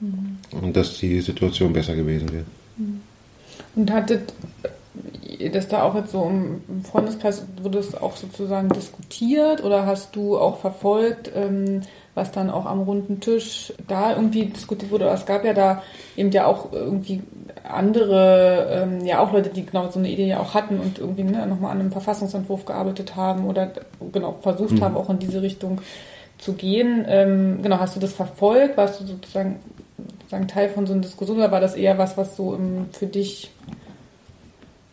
[0.00, 0.38] mhm.
[0.62, 2.44] und dass die Situation besser gewesen wäre.
[2.76, 3.00] Mhm.
[3.74, 4.32] Und hattet
[5.52, 10.38] das da auch jetzt so im Freundeskreis, wurde es auch sozusagen diskutiert oder hast du
[10.38, 11.82] auch verfolgt, ähm,
[12.14, 15.06] was dann auch am runden Tisch da irgendwie diskutiert wurde?
[15.08, 15.82] Es gab ja da
[16.16, 17.22] eben ja auch irgendwie
[17.70, 21.24] andere, ähm, ja auch Leute, die genau so eine Idee ja auch hatten und irgendwie
[21.24, 23.70] ne, nochmal an einem Verfassungsentwurf gearbeitet haben oder
[24.12, 24.80] genau versucht mhm.
[24.80, 25.80] haben, auch in diese Richtung
[26.38, 27.04] zu gehen.
[27.08, 28.76] Ähm, genau, hast du das verfolgt?
[28.76, 29.60] Warst du sozusagen
[30.28, 33.06] sagen, Teil von so einer Diskussion oder war das eher was, was so im, für
[33.06, 33.50] dich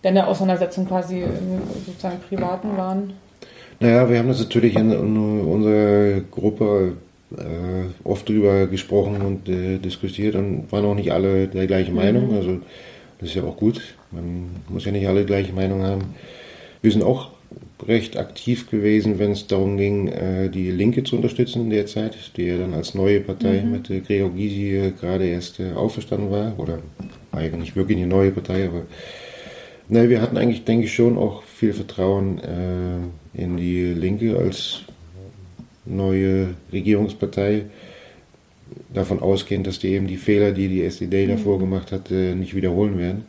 [0.01, 3.13] deine Auseinandersetzung quasi im sozusagen privaten waren?
[3.79, 6.97] Naja, wir haben das natürlich in, in unserer Gruppe
[7.37, 12.29] äh, oft drüber gesprochen und äh, diskutiert und waren auch nicht alle der gleichen Meinung.
[12.29, 12.35] Mhm.
[12.35, 12.59] Also
[13.19, 13.81] das ist ja auch gut.
[14.11, 16.15] Man muss ja nicht alle gleiche Meinung haben.
[16.81, 17.31] Wir sind auch
[17.87, 22.15] recht aktiv gewesen, wenn es darum ging, äh, die Linke zu unterstützen in der Zeit,
[22.37, 23.71] die ja dann als neue Partei mhm.
[23.71, 26.57] mit Gregor Gysi gerade erst auferstanden war.
[26.57, 26.79] Oder
[27.57, 28.83] nicht wirklich eine neue Partei, aber
[29.89, 34.83] na, wir hatten eigentlich, denke ich, schon auch viel Vertrauen äh, in die Linke als
[35.85, 37.65] neue Regierungspartei.
[38.93, 41.61] Davon ausgehend, dass die eben die Fehler, die die SED davor mhm.
[41.61, 43.25] gemacht hat, äh, nicht wiederholen werden.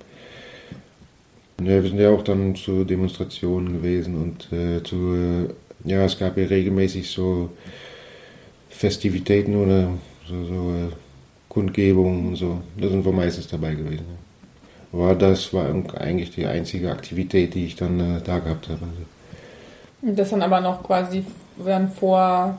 [1.60, 6.18] Ja, wir sind ja auch dann zu Demonstrationen gewesen und äh, zu, äh, ja, es
[6.18, 7.50] gab ja regelmäßig so
[8.70, 9.90] Festivitäten oder
[10.26, 10.92] so, so äh,
[11.48, 12.60] Kundgebungen und so.
[12.76, 14.24] Da sind wir meistens dabei gewesen.
[14.92, 15.66] Aber das war
[15.98, 18.80] eigentlich die einzige Aktivität, die ich dann äh, da gehabt habe.
[20.04, 21.24] Das dann aber noch quasi
[21.56, 22.58] dann vor,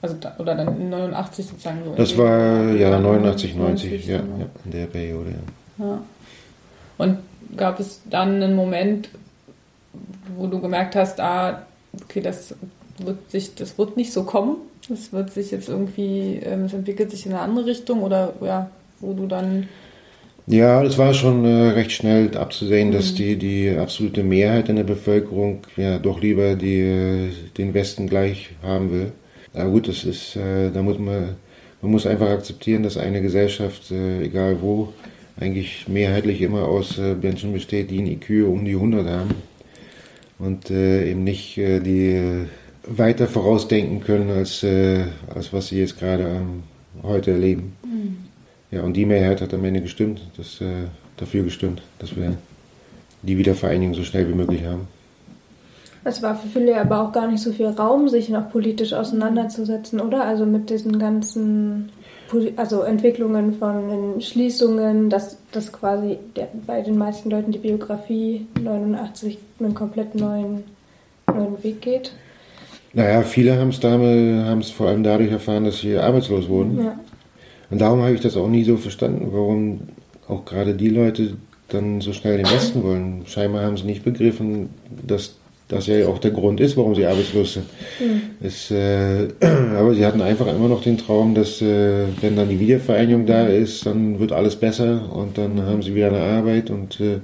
[0.00, 1.94] also oder dann 89 sozusagen so.
[1.94, 4.22] Das war ja 89, 90, 90 ja, ja,
[4.64, 5.34] in der Periode.
[5.78, 5.84] Ja.
[5.84, 6.02] ja.
[6.98, 7.18] Und
[7.56, 9.10] gab es dann einen Moment,
[10.36, 11.62] wo du gemerkt hast, ah,
[12.02, 12.54] okay, das
[12.98, 14.56] wird sich, das wird nicht so kommen.
[14.88, 18.70] Das wird sich jetzt irgendwie, ähm, es entwickelt sich in eine andere Richtung oder ja,
[19.00, 19.68] wo du dann.
[20.52, 22.92] Ja, es war schon äh, recht schnell abzusehen, mhm.
[22.92, 28.06] dass die, die absolute Mehrheit in der Bevölkerung ja doch lieber die, äh, den Westen
[28.06, 29.12] gleich haben will.
[29.54, 31.36] Aber gut, das ist, äh, da muss man,
[31.80, 34.92] man muss einfach akzeptieren, dass eine Gesellschaft, äh, egal wo,
[35.40, 39.30] eigentlich mehrheitlich immer aus äh, Menschen besteht, die ein IQ um die 100 haben
[40.38, 42.44] und äh, eben nicht die
[42.86, 44.62] weiter vorausdenken können, als,
[45.34, 46.64] als was sie jetzt gerade ähm,
[47.02, 47.72] heute erleben.
[47.86, 48.01] Mhm.
[48.72, 50.86] Ja, und die Mehrheit hat am Ende gestimmt, das, äh,
[51.18, 52.34] dafür gestimmt, dass wir
[53.22, 54.88] die Wiedervereinigung so schnell wie möglich haben.
[56.04, 60.00] Es war für viele aber auch gar nicht so viel Raum, sich noch politisch auseinanderzusetzen,
[60.00, 60.24] oder?
[60.24, 61.92] Also mit diesen ganzen
[62.56, 69.38] also Entwicklungen von Schließungen, dass das quasi der, bei den meisten Leuten die Biografie 89
[69.60, 70.64] einen komplett neuen,
[71.26, 72.12] neuen Weg geht.
[72.94, 76.84] Naja, viele haben es haben es vor allem dadurch erfahren, dass sie arbeitslos wurden.
[76.84, 76.98] Ja.
[77.72, 79.80] Und darum habe ich das auch nie so verstanden, warum
[80.28, 83.22] auch gerade die Leute dann so schnell den Westen wollen.
[83.24, 84.68] Scheinbar haben sie nicht begriffen,
[85.06, 85.36] dass
[85.68, 87.64] das ja auch der Grund ist, warum sie arbeitslos sind.
[87.98, 88.20] Mhm.
[88.42, 89.28] Es, äh,
[89.74, 93.46] aber sie hatten einfach immer noch den Traum, dass äh, wenn dann die Wiedervereinigung da
[93.46, 97.20] ist, dann wird alles besser und dann haben sie wieder eine Arbeit und äh,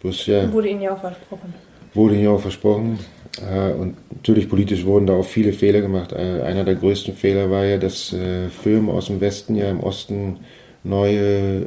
[0.00, 0.50] bloß ja.
[0.50, 1.52] Wurde ihnen ja auch versprochen.
[1.92, 2.98] Wurde ihnen ja auch versprochen.
[3.38, 6.12] Äh, und natürlich politisch wurden da auch viele Fehler gemacht.
[6.12, 9.80] Äh, einer der größten Fehler war ja, dass äh, Firmen aus dem Westen ja im
[9.80, 10.38] Osten
[10.82, 11.66] neue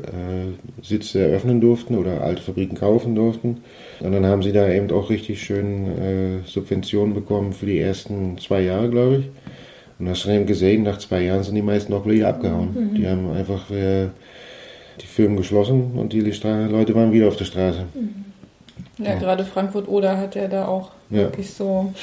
[0.81, 3.57] Sitze eröffnen durften oder alte Fabriken kaufen durften.
[3.99, 8.61] Und dann haben sie da eben auch richtig schön Subventionen bekommen für die ersten zwei
[8.61, 9.25] Jahre, glaube ich.
[9.99, 12.69] Und hast du dann eben gesehen, nach zwei Jahren sind die meisten auch wieder abgehauen.
[12.73, 12.95] Mhm.
[12.95, 17.85] Die haben einfach die Firmen geschlossen und die Leute waren wieder auf der Straße.
[17.93, 18.32] Mhm.
[18.97, 21.23] Ja, ja, gerade Frankfurt-Oder hat ja da auch ja.
[21.23, 21.93] wirklich so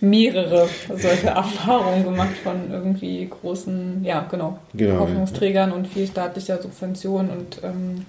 [0.00, 7.30] mehrere solche Erfahrungen gemacht von irgendwie großen, ja genau, genau Hoffnungsträgern und viel staatlicher Subvention
[7.30, 8.06] und ähm,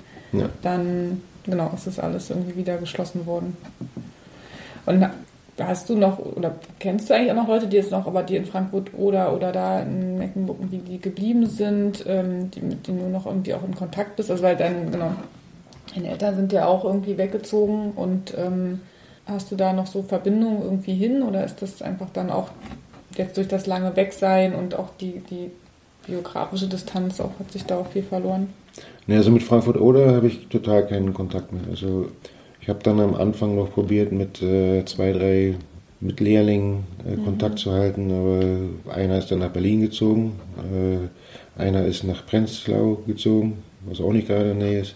[0.62, 3.58] dann genau, ist alles irgendwie wieder geschlossen worden.
[4.86, 5.06] Und
[5.60, 8.36] hast du noch, oder kennst du eigentlich auch noch Leute, die jetzt noch, aber die
[8.36, 13.00] in Frankfurt oder, oder da in Mecklenburg irgendwie die geblieben sind, ähm, die, mit denen
[13.00, 14.30] du noch irgendwie auch in Kontakt bist?
[14.30, 15.12] Also weil dann, genau,
[15.96, 18.82] deine Eltern sind ja auch irgendwie weggezogen und ähm,
[19.26, 22.50] hast du da noch so Verbindungen irgendwie hin oder ist das einfach dann auch
[23.16, 25.52] jetzt durch das lange Wegsein und auch die, die
[26.06, 28.50] biografische Distanz auch hat sich da auch viel verloren?
[29.08, 31.64] Ne, also mit Frankfurt Oder habe ich total keinen Kontakt mehr.
[31.70, 32.10] Also
[32.62, 35.56] ich habe dann am Anfang noch probiert, mit äh, zwei, drei
[36.00, 37.26] mit Lehrlingen äh, mhm.
[37.26, 43.02] Kontakt zu halten, aber einer ist dann nach Berlin gezogen, äh, einer ist nach Prenzlau
[43.08, 44.96] gezogen, was auch nicht gerade in der Nähe ist.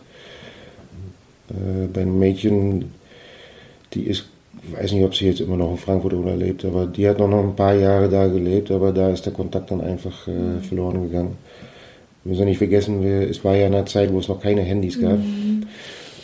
[1.51, 2.91] Äh, bei einem Mädchen,
[3.93, 4.25] die ist,
[4.63, 7.19] ich weiß nicht, ob sie jetzt immer noch in Frankfurt oder lebt, aber die hat
[7.19, 10.31] noch, noch ein paar Jahre da gelebt, aber da ist der Kontakt dann einfach äh,
[10.31, 10.61] mhm.
[10.61, 11.37] verloren gegangen.
[12.23, 14.99] Wir müssen nicht vergessen, wir, es war ja eine Zeit, wo es noch keine Handys
[14.99, 15.17] gab.
[15.17, 15.63] Mhm.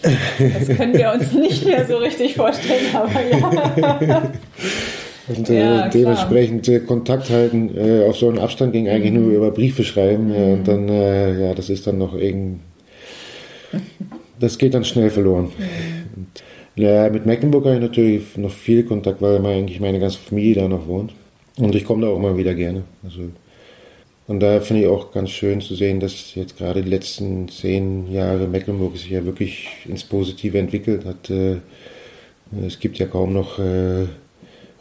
[0.40, 3.10] Das können wir uns nicht mehr so richtig vorstellen, aber
[4.06, 4.32] ja.
[5.28, 9.24] Und äh, ja, dementsprechend äh, Kontakt halten äh, auf so einen Abstand ging eigentlich mhm.
[9.24, 10.28] nur über Briefe schreiben.
[10.28, 10.34] Mhm.
[10.34, 12.62] Ja, und dann, äh, ja, das ist dann noch irgend.
[14.40, 15.52] Das geht dann schnell verloren.
[15.58, 16.28] Mhm.
[16.76, 20.68] Ja, mit Mecklenburg habe ich natürlich noch viel Kontakt, weil eigentlich meine ganze Familie da
[20.68, 21.14] noch wohnt.
[21.58, 22.84] Und ich komme da auch mal wieder gerne.
[23.04, 23.32] Also
[24.28, 28.12] Und da finde ich auch ganz schön zu sehen, dass jetzt gerade die letzten zehn
[28.12, 31.30] Jahre Mecklenburg sich ja wirklich ins Positive entwickelt hat.
[31.30, 31.58] Äh,
[32.66, 34.06] es gibt ja kaum noch äh,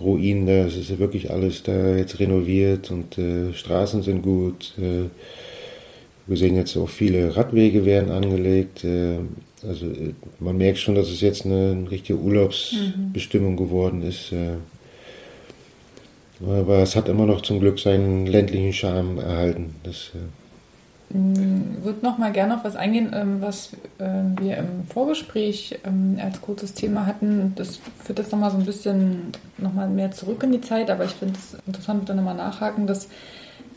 [0.00, 4.74] Ruinen, da ist ja wirklich alles da jetzt renoviert und äh, Straßen sind gut.
[6.26, 8.84] Wir sehen jetzt auch viele Radwege werden angelegt.
[9.66, 9.86] also
[10.40, 13.56] man merkt schon, dass es jetzt eine, richtige Urlaubsbestimmung mhm.
[13.56, 14.32] geworden ist.
[16.44, 19.74] Aber es hat immer noch zum Glück seinen ländlichen Charme erhalten.
[19.84, 24.86] Das, äh mm, würde noch mal gerne auf was eingehen, ähm, was ähm, wir im
[24.92, 27.54] Vorgespräch ähm, als kurzes Thema hatten.
[27.56, 30.90] Das führt das noch mal so ein bisschen noch mal mehr zurück in die Zeit,
[30.90, 33.08] aber ich finde es interessant, dann nochmal nachhaken, dass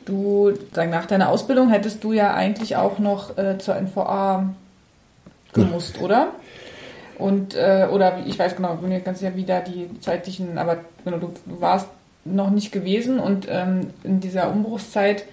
[0.09, 4.49] du sagen, nach deiner Ausbildung hättest du ja eigentlich auch noch äh, zur NVA
[5.53, 6.03] gemusst, ja.
[6.03, 6.27] oder?
[7.17, 11.11] Und äh, oder ich weiß genau, mir ganz sicher, wie da die zeitlichen, aber du,
[11.11, 11.87] du warst
[12.25, 15.25] noch nicht gewesen und ähm, in dieser Umbruchszeit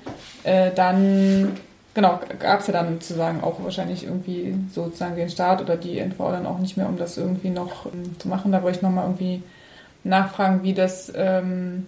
[0.45, 1.57] äh, dann,
[1.95, 6.19] genau, gab es ja dann sozusagen auch wahrscheinlich irgendwie sozusagen den Staat oder die NV
[6.19, 8.53] dann auch nicht mehr, um das irgendwie noch ähm, zu machen.
[8.53, 9.43] Da wollte ich nochmal irgendwie
[10.05, 11.85] nachfragen, wie das, ähm,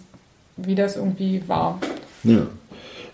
[0.56, 1.80] wie das irgendwie war.
[2.24, 2.42] Ja.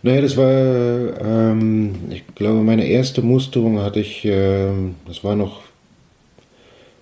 [0.05, 5.63] Naja, das war, ähm, ich glaube, meine erste Musterung hatte ich, ähm, das war noch,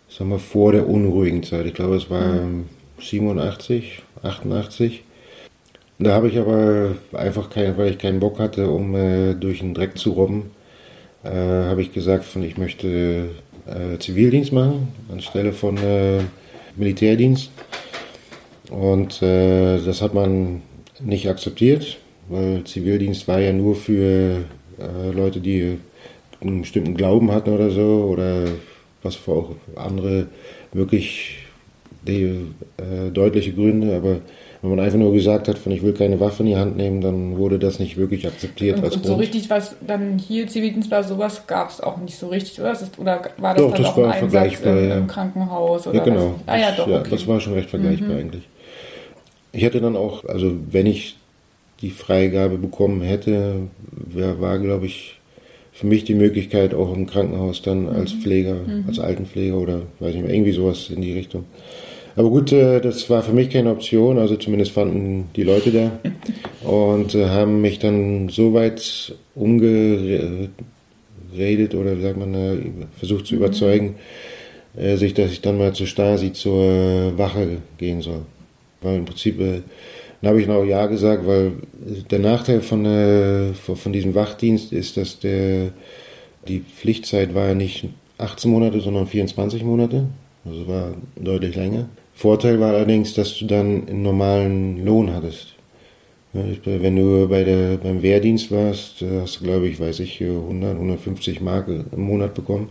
[0.09, 1.66] sagen wir, vor der unruhigen Zeit.
[1.66, 2.66] Ich glaube, es war mhm.
[3.00, 5.03] 87, 88.
[5.98, 9.74] Da habe ich aber einfach keinen, weil ich keinen Bock hatte, um äh, durch den
[9.74, 10.53] Dreck zu robben,
[11.24, 13.30] äh, habe ich gesagt, von, ich möchte
[13.66, 16.20] äh, Zivildienst machen anstelle von äh,
[16.76, 17.50] Militärdienst.
[18.70, 20.62] Und äh, das hat man
[21.00, 21.98] nicht akzeptiert,
[22.29, 24.45] weil Zivildienst war ja nur für
[24.79, 25.79] äh, Leute, die
[26.41, 28.45] einen bestimmten Glauben hatten oder so oder
[29.03, 30.27] was für auch andere
[30.73, 31.39] wirklich
[32.07, 32.47] die,
[32.79, 34.18] äh, deutliche Gründe, aber
[34.61, 37.01] wenn man einfach nur gesagt hat, von ich will keine Waffe in die Hand nehmen,
[37.01, 40.91] dann wurde das nicht wirklich akzeptiert und, als und so richtig was dann hier Zivildienst
[40.91, 42.73] war, sowas gab es auch nicht so richtig, oder?
[42.73, 45.87] Ist, oder war das doch, dann das auch war ein Einsatz im, im, Krankenhaus?
[45.89, 46.35] Oder ja, genau.
[46.47, 46.55] Was?
[46.55, 47.11] Ah, ja, doch, ja, okay.
[47.11, 48.18] das war schon recht vergleichbar mhm.
[48.18, 48.49] eigentlich.
[49.53, 51.16] Ich hätte dann auch, also wenn ich
[51.83, 55.20] die Freigabe bekommen hätte, wär, war, glaube ich,
[55.72, 58.20] für mich die Möglichkeit, auch im Krankenhaus dann als mhm.
[58.20, 58.85] Pfleger, mhm.
[58.87, 61.45] als Altenpfleger oder weiß nicht mehr, irgendwie sowas in die Richtung.
[62.14, 65.99] Aber gut, äh, das war für mich keine Option, also zumindest fanden die Leute da
[66.68, 70.51] und äh, haben mich dann so weit umgeredet
[71.74, 72.57] oder wie sagt man, äh,
[72.99, 73.41] versucht zu mhm.
[73.41, 73.95] überzeugen,
[74.74, 78.22] sich, dass ich dann mal zur Stasi, zur Wache gehen soll.
[78.80, 79.39] Weil im Prinzip,
[80.23, 81.53] dann habe ich noch Ja gesagt, weil
[82.11, 82.85] der Nachteil von,
[83.55, 85.73] von diesem Wachdienst ist, dass der,
[86.47, 90.07] die Pflichtzeit war ja nicht 18 Monate, sondern 24 Monate.
[90.45, 91.89] Also war deutlich länger.
[92.14, 95.55] Vorteil war allerdings, dass du dann einen normalen Lohn hattest.
[96.33, 101.41] Wenn du bei der, beim Wehrdienst warst, hast du, glaube ich, weiß ich, 100, 150
[101.41, 102.70] Mark im Monat bekommen.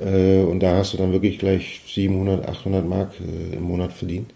[0.00, 4.32] Äh, und da hast du dann wirklich gleich 700, 800 Mark äh, im Monat verdient.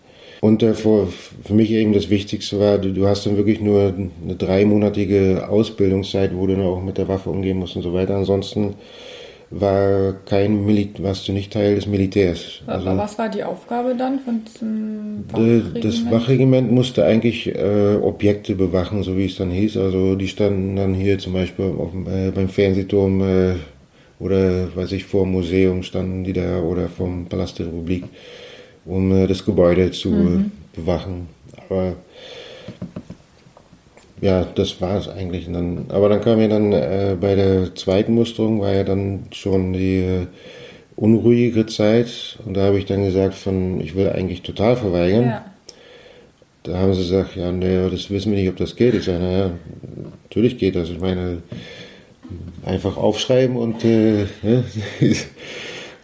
[0.46, 1.08] Und für,
[1.44, 6.30] für mich eben das Wichtigste war, du, du hast dann wirklich nur eine dreimonatige Ausbildungszeit,
[6.36, 8.14] wo du dann auch mit der Waffe umgehen musst und so weiter.
[8.14, 8.74] Ansonsten
[9.50, 12.62] war kein Mil warst du nicht Teil des Militärs.
[12.68, 15.84] Also, Aber was war die Aufgabe dann von diesem Wachregiment?
[15.84, 19.76] Das Wachregiment musste eigentlich äh, Objekte bewachen, so wie es dann hieß.
[19.78, 23.54] Also die standen dann hier zum Beispiel auf, äh, beim Fernsehturm äh,
[24.20, 28.04] oder weiß ich vor dem Museum standen die da oder vom Palast der Republik,
[28.86, 30.52] um äh, das Gebäude zu mhm.
[30.74, 31.28] bewachen.
[31.68, 31.94] Aber
[34.20, 35.46] ja, das war es eigentlich.
[35.50, 39.72] Dann, aber dann kam ja dann äh, bei der zweiten Musterung war ja dann schon
[39.72, 40.26] die äh,
[40.96, 45.24] unruhige Zeit und da habe ich dann gesagt von, ich will eigentlich total verweigern.
[45.24, 45.44] Ja.
[46.62, 48.94] Da haben sie gesagt, ja, nee, das wissen wir nicht, ob das geht.
[48.94, 49.50] Ich sage, naja,
[50.24, 50.88] natürlich geht das.
[50.90, 51.42] Ich meine,
[52.64, 54.26] einfach aufschreiben und äh,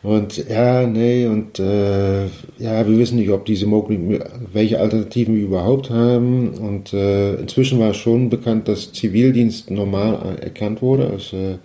[0.03, 2.25] Und ja, nee, und äh,
[2.59, 4.21] ja, wir wissen nicht, ob diese Mogli,
[4.53, 6.55] welche Alternativen wir überhaupt haben.
[6.55, 11.09] Und äh, inzwischen war schon bekannt, dass Zivildienst normal erkannt wurde.
[11.09, 11.59] Also, äh,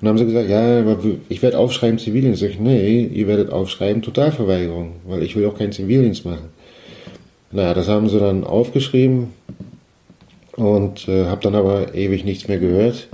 [0.00, 0.82] und haben sie gesagt, ja,
[1.28, 2.42] ich werde aufschreiben Zivildienst.
[2.42, 6.48] Ich, nee, ihr werdet aufschreiben Totalverweigerung, weil ich will auch keinen Zivildienst machen.
[7.52, 9.28] Naja, das haben sie dann aufgeschrieben
[10.56, 13.08] und äh, habe dann aber ewig nichts mehr gehört.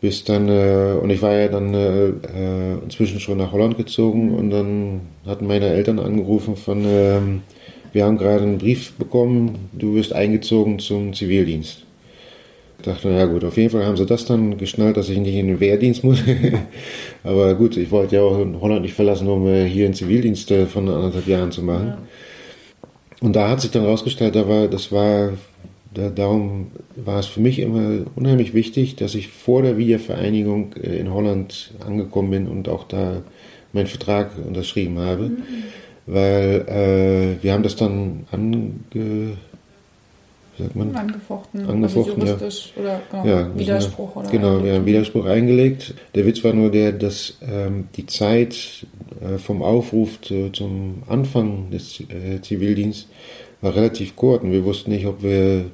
[0.00, 4.34] Bis dann, äh, und ich war ja dann äh, äh, inzwischen schon nach Holland gezogen
[4.34, 7.20] und dann hatten meine Eltern angerufen von, äh,
[7.92, 11.84] wir haben gerade einen Brief bekommen, du wirst eingezogen zum Zivildienst.
[12.78, 15.34] Ich dachte, ja gut, auf jeden Fall haben sie das dann geschnallt, dass ich nicht
[15.34, 16.22] in den Wehrdienst muss.
[17.24, 20.66] Aber gut, ich wollte ja auch Holland nicht verlassen, um äh, hier einen Zivildienst äh,
[20.66, 21.86] von anderthalb Jahren zu machen.
[21.86, 21.98] Ja.
[23.20, 25.32] Und da hat sich dann rausgestellt, da war, das war
[25.96, 30.98] da, darum war es für mich immer unheimlich wichtig, dass ich vor der Wiedervereinigung äh,
[30.98, 33.22] in Holland angekommen bin und auch da
[33.72, 35.30] meinen Vertrag unterschrieben habe.
[35.30, 35.36] Mhm.
[36.06, 38.72] Weil äh, wir haben das dann ange?
[40.94, 41.68] Angefochten.
[41.68, 42.82] Angefochten, also juristisch ja.
[42.82, 44.16] oder genau, ja, Widerspruch.
[44.16, 45.92] Oder genau, wir haben Widerspruch eingelegt.
[46.14, 48.86] Der Witz war nur der, dass ähm, die Zeit
[49.20, 53.06] äh, vom Aufruf zu, zum Anfang des äh, Zivildienstes
[53.60, 55.66] war relativ kurz und wir wussten nicht, ob wir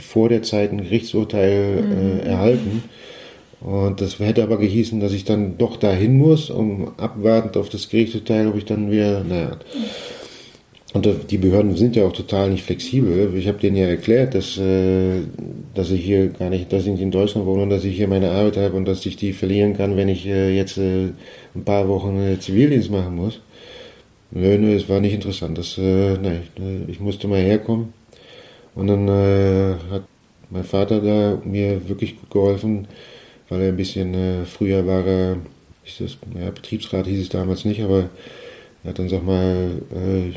[0.00, 2.20] vor der Zeit ein Gerichtsurteil mhm.
[2.20, 2.82] äh, erhalten.
[3.60, 7.88] Und das hätte aber gehießen, dass ich dann doch dahin muss, um abwartend auf das
[7.88, 9.56] Gerichtsurteil, ob ich dann wieder, naja.
[10.94, 13.32] Und die Behörden sind ja auch total nicht flexibel.
[13.34, 15.20] Ich habe denen ja erklärt, dass, äh,
[15.74, 18.08] dass ich hier gar nicht, dass ich nicht in Deutschland wohne und dass ich hier
[18.08, 21.08] meine Arbeit habe und dass ich die verlieren kann, wenn ich äh, jetzt äh,
[21.54, 23.40] ein paar Wochen Zivildienst machen muss.
[24.32, 25.56] Nö, nö, es war nicht interessant.
[25.56, 26.42] Das, äh, nein,
[26.88, 27.94] ich musste mal herkommen.
[28.74, 30.04] Und dann äh, hat
[30.50, 32.88] mein Vater da mir wirklich gut geholfen,
[33.48, 35.36] weil er ein bisschen äh, früher war, er,
[35.84, 38.08] ist das, ja, Betriebsrat hieß es damals nicht, aber
[38.84, 40.32] er hat dann, sag mal, äh,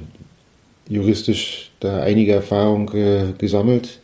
[0.91, 3.99] juristisch da einige Erfahrung äh, gesammelt.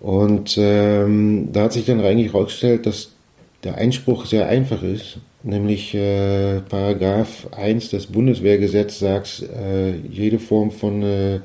[0.00, 3.12] Und ähm, da hat sich dann eigentlich herausgestellt, dass
[3.64, 10.70] der Einspruch sehr einfach ist, nämlich äh, Paragraph 1 des Bundeswehrgesetzes sagt, äh, jede Form
[10.70, 11.40] von äh,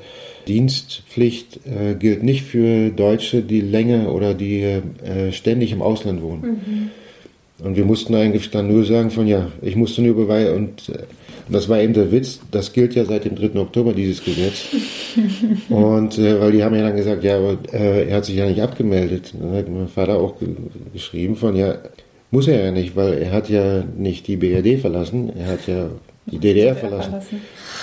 [0.47, 6.41] Dienstpflicht äh, gilt nicht für Deutsche, die länger oder die äh, ständig im Ausland wohnen.
[6.41, 6.91] Mhm.
[7.63, 11.03] Und wir mussten eigentlich dann nur sagen von ja, ich musste nur beweisen und äh,
[11.49, 13.59] das war eben der Witz, das gilt ja seit dem 3.
[13.59, 14.67] Oktober, dieses Gesetz.
[15.69, 18.45] und äh, weil die haben ja dann gesagt, ja, aber äh, er hat sich ja
[18.45, 19.33] nicht abgemeldet.
[19.37, 20.49] Dann hat mein Vater auch ge
[20.93, 21.75] geschrieben von, ja,
[22.31, 25.89] muss er ja nicht, weil er hat ja nicht die BRD verlassen, er hat ja
[26.25, 27.15] die DDR verlassen.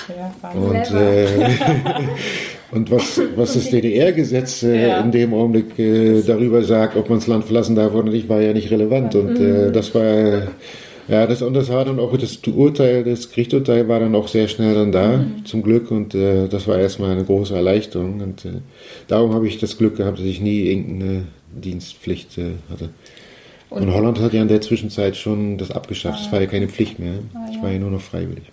[0.09, 1.27] Ja, und, äh,
[2.73, 5.01] und was, was das DDR-Gesetz äh, ja.
[5.01, 8.41] in dem Augenblick äh, darüber sagt, ob man das Land verlassen darf oder nicht, war
[8.41, 9.15] ja nicht relevant.
[9.15, 9.73] Und äh, mhm.
[9.73, 10.49] das war
[11.09, 14.47] ja, das, und das war dann auch das Urteil, das Gerichtsurteil war dann auch sehr
[14.47, 15.45] schnell dann da, mhm.
[15.47, 15.91] zum Glück.
[15.91, 18.21] Und äh, das war erstmal eine große Erleichterung.
[18.21, 18.61] Und äh,
[19.09, 22.91] darum habe ich das Glück gehabt, dass ich nie irgendeine Dienstpflicht äh, hatte.
[23.71, 26.21] Und, und, Holland hat ja in der Zwischenzeit schon das abgeschafft.
[26.21, 27.15] Es ah, war ja keine Pflicht mehr.
[27.35, 28.45] Ah, ich war ja nur noch freiwillig.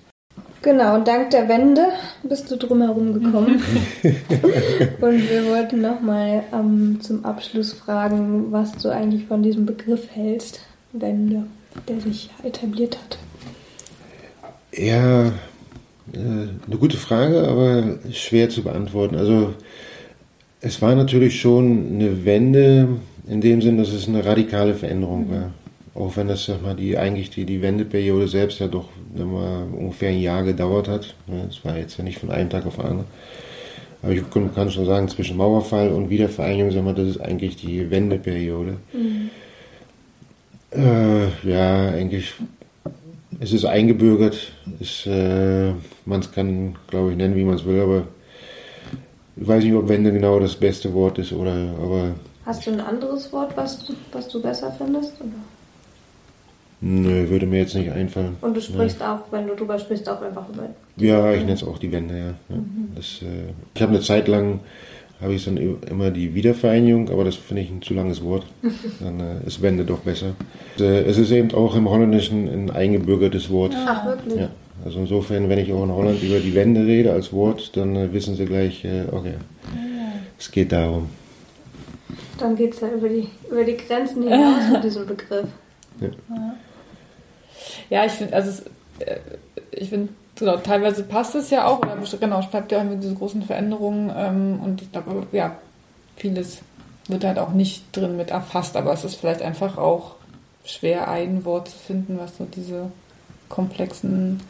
[0.61, 1.89] Genau, und dank der Wende
[2.23, 3.61] bist du drumherum gekommen.
[5.01, 10.61] und wir wollten nochmal ähm, zum Abschluss fragen, was du eigentlich von diesem Begriff hältst,
[10.91, 11.43] Wende
[11.87, 13.17] der sich etabliert hat?
[14.73, 15.31] Ja, äh,
[16.13, 19.15] eine gute Frage, aber schwer zu beantworten.
[19.15, 19.53] Also
[20.61, 22.87] es war natürlich schon eine Wende
[23.27, 25.31] in dem Sinn, dass es eine radikale Veränderung mhm.
[25.31, 25.51] war.
[25.95, 30.09] Auch wenn das sag mal, die eigentlich die, die Wendeperiode selbst ja doch immer ungefähr
[30.09, 31.15] ein Jahr gedauert hat.
[31.49, 33.07] Es war jetzt ja nicht von einem Tag auf den anderen.
[34.01, 34.21] Aber ich
[34.53, 38.77] kann schon sagen, zwischen Mauerfall und Wiedervereinigung, sag mal, das ist eigentlich die Wendeperiode.
[38.93, 39.29] Mhm.
[40.71, 42.33] Äh, ja, eigentlich.
[43.39, 44.51] Es ist eingebürgert.
[45.05, 45.71] Äh,
[46.05, 48.07] man kann, glaube ich, nennen, wie man es will, aber
[49.37, 51.73] ich weiß nicht, ob Wende genau das beste Wort ist oder.
[51.81, 52.15] Aber
[52.45, 55.13] Hast du ein anderes Wort, was, was du besser findest?
[55.19, 55.54] Oder?
[56.81, 58.37] Nö, würde mir jetzt nicht einfallen.
[58.41, 59.05] Und du sprichst nee.
[59.05, 60.69] auch, wenn du drüber sprichst, auch einfach über.
[60.97, 62.25] Ja, ich nenne es auch die Wende, ja.
[62.49, 62.55] ja.
[62.55, 62.89] Mhm.
[62.95, 64.59] Das, äh, ich habe eine Zeit lang
[65.21, 65.57] habe ich dann
[65.89, 68.45] immer die Wiedervereinigung, aber das finde ich ein zu langes Wort.
[68.99, 70.35] Dann äh, ist Wende doch besser.
[70.77, 73.73] Äh, es ist eben auch im Holländischen ein eingebürgertes Wort.
[73.87, 74.41] Ach, wirklich?
[74.41, 74.49] Ja.
[74.83, 78.11] Also insofern, wenn ich auch in Holland über die Wende rede als Wort, dann äh,
[78.11, 79.35] wissen sie gleich, äh, okay,
[80.37, 81.09] es geht darum.
[82.37, 85.47] Dann geht es ja über die, über die Grenzen hinaus mit diesem Begriff.
[86.01, 86.09] Ja,
[87.89, 88.63] ja ich finde, also
[88.99, 89.17] äh,
[89.71, 93.17] ich finde genau, teilweise passt es ja auch, oder genau, bleibt ja auch mit diesen
[93.17, 95.55] großen Veränderungen ähm, und ich glaube, ja,
[96.15, 96.59] vieles
[97.07, 100.15] wird halt auch nicht drin mit erfasst, aber es ist vielleicht einfach auch
[100.63, 102.91] schwer, ein Wort zu finden, was so diese
[103.49, 104.41] komplexen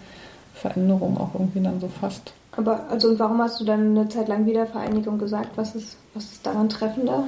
[0.54, 2.34] Veränderungen auch irgendwie dann so fasst.
[2.56, 5.50] Aber also warum hast du dann eine Zeit lang Wiedervereinigung gesagt?
[5.58, 7.26] Was ist, was ist daran treffender?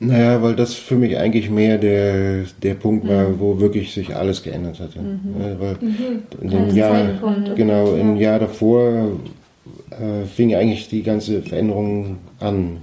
[0.00, 3.40] Naja, weil das für mich eigentlich mehr der, der Punkt war, mhm.
[3.40, 5.00] wo wirklich sich alles geändert hatte.
[5.00, 5.40] Mhm.
[5.40, 6.22] Ja, weil mhm.
[6.40, 7.08] in dem Jahr,
[7.56, 9.10] genau, im Jahr davor
[9.90, 12.78] äh, fing eigentlich die ganze Veränderung an.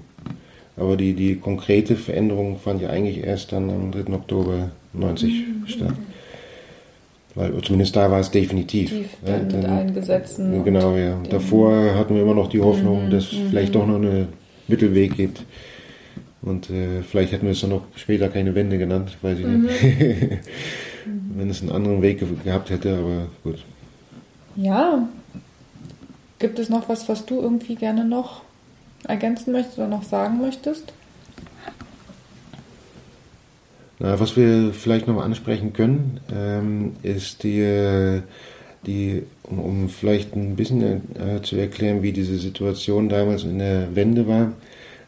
[0.76, 4.13] Aber die, die konkrete Veränderung fand ja eigentlich erst dann am 3.
[4.13, 5.68] Oktober 90 mhm.
[5.68, 5.93] statt.
[7.34, 8.91] Weil zumindest da war es definitiv.
[9.26, 10.63] Ja, dann, mit allen Gesetzen.
[10.66, 11.18] Genau, ja.
[11.30, 13.11] Davor hatten wir immer noch die Hoffnung, mhm.
[13.11, 14.28] dass es vielleicht doch noch einen
[14.68, 15.43] Mittelweg gibt.
[16.46, 19.64] Und äh, vielleicht hätten wir es dann noch später keine Wende genannt, weiß ich mhm.
[19.64, 19.82] nicht.
[21.36, 23.64] Wenn es einen anderen Weg gehabt hätte, aber gut.
[24.56, 25.08] Ja.
[26.39, 28.43] Gibt es noch was, was du irgendwie gerne noch
[29.08, 30.93] ergänzen möchtest oder noch sagen möchtest?
[34.00, 38.22] Na, was wir vielleicht noch ansprechen können, ähm, ist die,
[38.86, 43.96] die um, um, vielleicht ein bisschen äh, zu erklären, wie diese Situation damals in der
[43.96, 44.52] Wende war,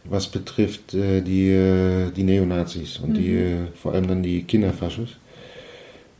[0.10, 3.14] was betrifft äh, die, äh, die Neonazis und mhm.
[3.14, 5.18] die, äh, vor allem dann die Kinderfaschos.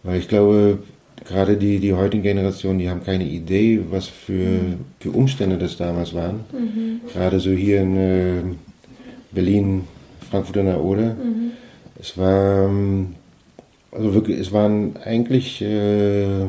[0.04, 0.80] Weil ich glaube,
[1.26, 4.86] gerade die, die heutigen Generationen, die haben keine Idee, was für, mhm.
[5.00, 6.42] für Umstände das damals waren.
[6.52, 7.02] Mhm.
[7.12, 8.42] Gerade so hier in äh,
[9.32, 9.84] Berlin,
[10.30, 11.16] Frankfurt an der Oder.
[11.16, 11.52] Mhm.
[12.00, 13.16] Es war, ähm,
[13.92, 16.42] also wirklich, es waren eigentlich, äh,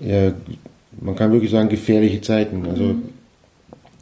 [0.00, 0.32] ja,
[1.00, 2.66] man kann wirklich sagen, gefährliche Zeiten.
[2.66, 3.02] Also mhm.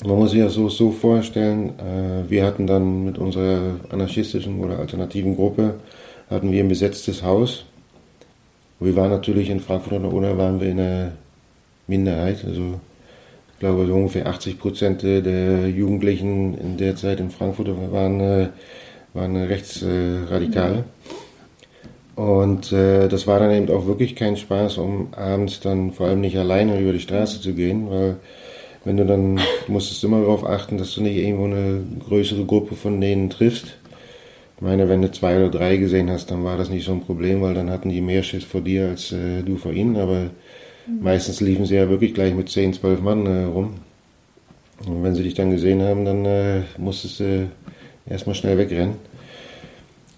[0.05, 4.79] Man muss sich das so, so vorstellen, äh, wir hatten dann mit unserer anarchistischen oder
[4.79, 5.75] alternativen Gruppe,
[6.31, 7.65] hatten wir ein besetztes Haus.
[8.81, 11.13] Wir waren natürlich in Frankfurt an der Oder, waren wir in einer
[11.87, 12.81] Minderheit, also
[13.53, 18.49] ich glaube so ungefähr 80 Prozent der Jugendlichen in der Zeit in Frankfurt waren äh,
[19.15, 20.85] waren rechtsradikale.
[22.15, 26.21] Und äh, das war dann eben auch wirklich kein Spaß, um abends dann vor allem
[26.21, 28.17] nicht alleine über die Straße zu gehen, weil
[28.85, 32.75] wenn du dann, du musstest immer darauf achten, dass du nicht irgendwo eine größere Gruppe
[32.75, 33.77] von denen triffst.
[34.57, 37.03] Ich meine, wenn du zwei oder drei gesehen hast, dann war das nicht so ein
[37.03, 40.31] Problem, weil dann hatten die mehr Schiss vor dir als äh, du vor ihnen, aber
[40.87, 41.03] mhm.
[41.03, 43.75] meistens liefen sie ja wirklich gleich mit zehn, zwölf Mann äh, rum.
[44.87, 47.49] Und wenn sie dich dann gesehen haben, dann äh, musstest du
[48.09, 48.97] erstmal schnell wegrennen.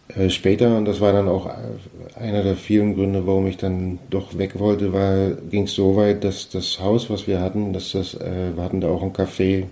[0.08, 1.48] Äh, später, und das war dann auch
[2.14, 6.24] einer der vielen Gründe, warum ich dann doch weg wollte, war, ging es so weit,
[6.24, 9.64] dass das Haus, was wir hatten, dass das, äh, wir hatten da auch ein Café,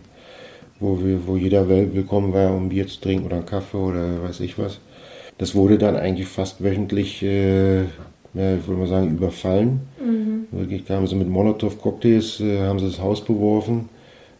[0.81, 4.41] wo, wir, wo jeder willkommen war, um Bier zu trinken oder einen Kaffee oder weiß
[4.41, 4.81] ich was.
[5.39, 9.81] Das wurde dann eigentlich fast wöchentlich, äh, ja, ich würde mal sagen, überfallen.
[10.01, 10.47] Mhm.
[10.51, 13.89] Wirklich kamen sie mit Molotow-Cocktails, äh, haben sie das Haus beworfen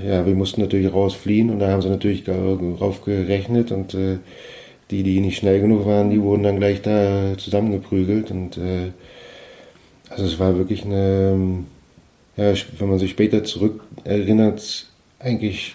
[0.05, 4.19] ja, wir mussten natürlich rausfliehen und da haben sie natürlich darauf gerechnet und äh,
[4.93, 8.93] die, die nicht schnell genug waren, die wurden dann gleich da zusammengeprügelt und äh,
[10.11, 11.65] also es war wirklich eine,
[12.37, 14.87] ja, wenn man sich später zurück erinnert,
[15.19, 15.75] eigentlich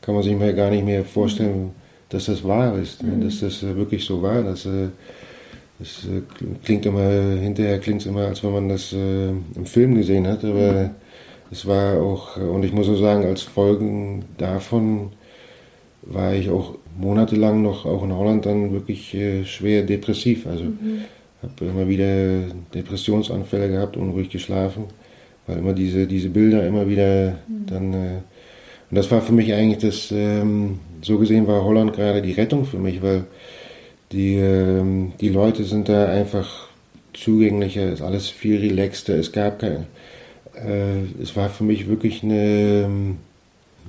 [0.00, 1.72] kann man sich mir gar nicht mehr vorstellen,
[2.08, 3.24] dass das wahr ist, ne?
[3.24, 4.42] dass das äh, wirklich so war.
[4.42, 4.88] Dass, äh,
[5.78, 6.22] das äh,
[6.64, 7.08] klingt immer,
[7.40, 10.90] hinterher klingt es immer, als wenn man das im Film gesehen hat, aber
[11.50, 15.12] es war auch, und ich muss auch sagen, als Folgen davon
[16.02, 20.46] war ich auch monatelang noch, auch in Holland, dann wirklich äh, schwer depressiv.
[20.46, 21.02] Also mhm.
[21.42, 22.42] habe immer wieder
[22.74, 24.84] Depressionsanfälle gehabt, unruhig geschlafen,
[25.46, 27.66] weil immer diese, diese Bilder immer wieder mhm.
[27.66, 27.94] dann.
[27.94, 28.20] Äh,
[28.90, 32.64] und das war für mich eigentlich das, ähm, so gesehen war Holland gerade die Rettung
[32.64, 33.24] für mich, weil
[34.10, 36.68] die, ähm, die Leute sind da einfach
[37.12, 39.14] zugänglicher, ist alles viel relaxter.
[39.14, 39.86] Es gab keine,
[40.54, 42.88] äh, es war für mich wirklich eine,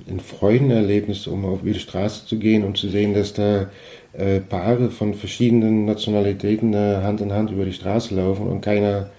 [0.08, 3.70] ein Freudenerlebnis, um auf die Straße zu gehen und zu sehen, dass da
[4.12, 9.10] äh, Paare von verschiedenen Nationalitäten äh, Hand in Hand über die Straße laufen und keiner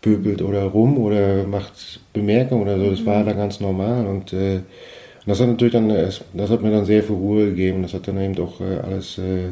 [0.00, 2.90] pöbelt oder rum oder macht Bemerkungen oder so.
[2.90, 4.60] Das war da ganz normal und äh,
[5.26, 7.82] das hat natürlich dann, das hat mir dann sehr viel Ruhe gegeben.
[7.82, 9.50] Das hat dann eben auch äh, alles äh,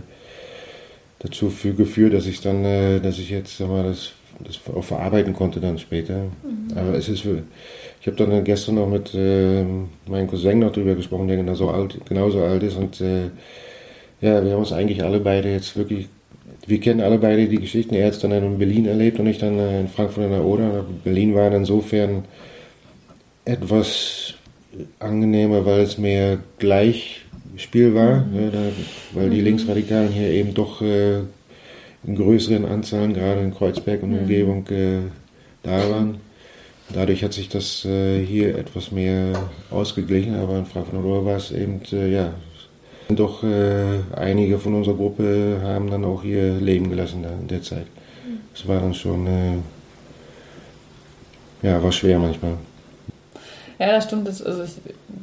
[1.18, 4.12] dazu geführt, dass ich dann, äh, dass ich jetzt sag mal, das
[4.44, 6.24] das auch verarbeiten konnte dann später.
[6.24, 6.76] Mhm.
[6.76, 7.26] Aber es ist,
[8.06, 9.64] ich habe dann gestern noch mit äh,
[10.06, 13.30] meinem Cousin noch drüber gesprochen, der genauso alt, genauso alt ist und äh,
[14.20, 16.06] ja, wir haben uns eigentlich alle beide jetzt wirklich,
[16.68, 17.96] wir kennen alle beide die Geschichten.
[17.96, 20.44] Er hat es dann in Berlin erlebt und ich dann äh, in Frankfurt an der
[20.44, 20.84] Oder.
[21.02, 22.24] Berlin war insofern
[23.44, 24.34] etwas
[25.00, 28.36] angenehmer, weil es mehr Gleichspiel war, mhm.
[28.36, 28.58] ja, da,
[29.14, 29.44] weil die mhm.
[29.46, 31.16] Linksradikalen hier eben doch äh,
[32.06, 34.18] in größeren Anzahlen, gerade in Kreuzberg und mhm.
[34.18, 34.98] Umgebung, äh,
[35.64, 36.25] da waren.
[36.92, 39.32] Dadurch hat sich das äh, hier etwas mehr
[39.70, 42.30] ausgeglichen, aber in Frankfurt war es eben, äh, ja,
[43.08, 47.62] doch äh, einige von unserer Gruppe haben dann auch ihr Leben gelassen da in der
[47.62, 47.86] Zeit.
[48.54, 49.58] Es war dann schon, äh,
[51.62, 52.54] ja, war schwer manchmal.
[53.78, 54.26] Ja, das stimmt.
[54.26, 54.76] Das, also ich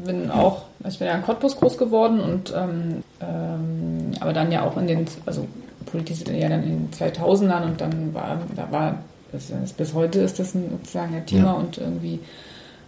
[0.05, 4.63] bin auch, ich bin ja in Cottbus groß geworden und ähm, ähm, aber dann ja
[4.63, 5.47] auch in den, also
[5.85, 8.99] politisch ja dann in den 2000ern und dann war, da war,
[9.33, 11.53] das, das, bis heute ist das ein, sozusagen ein Thema ja.
[11.53, 12.19] und irgendwie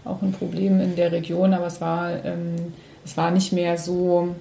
[0.05, 2.73] auch ein Problem in der Region, aber es war, ähm,
[3.03, 4.35] es war nicht mehr so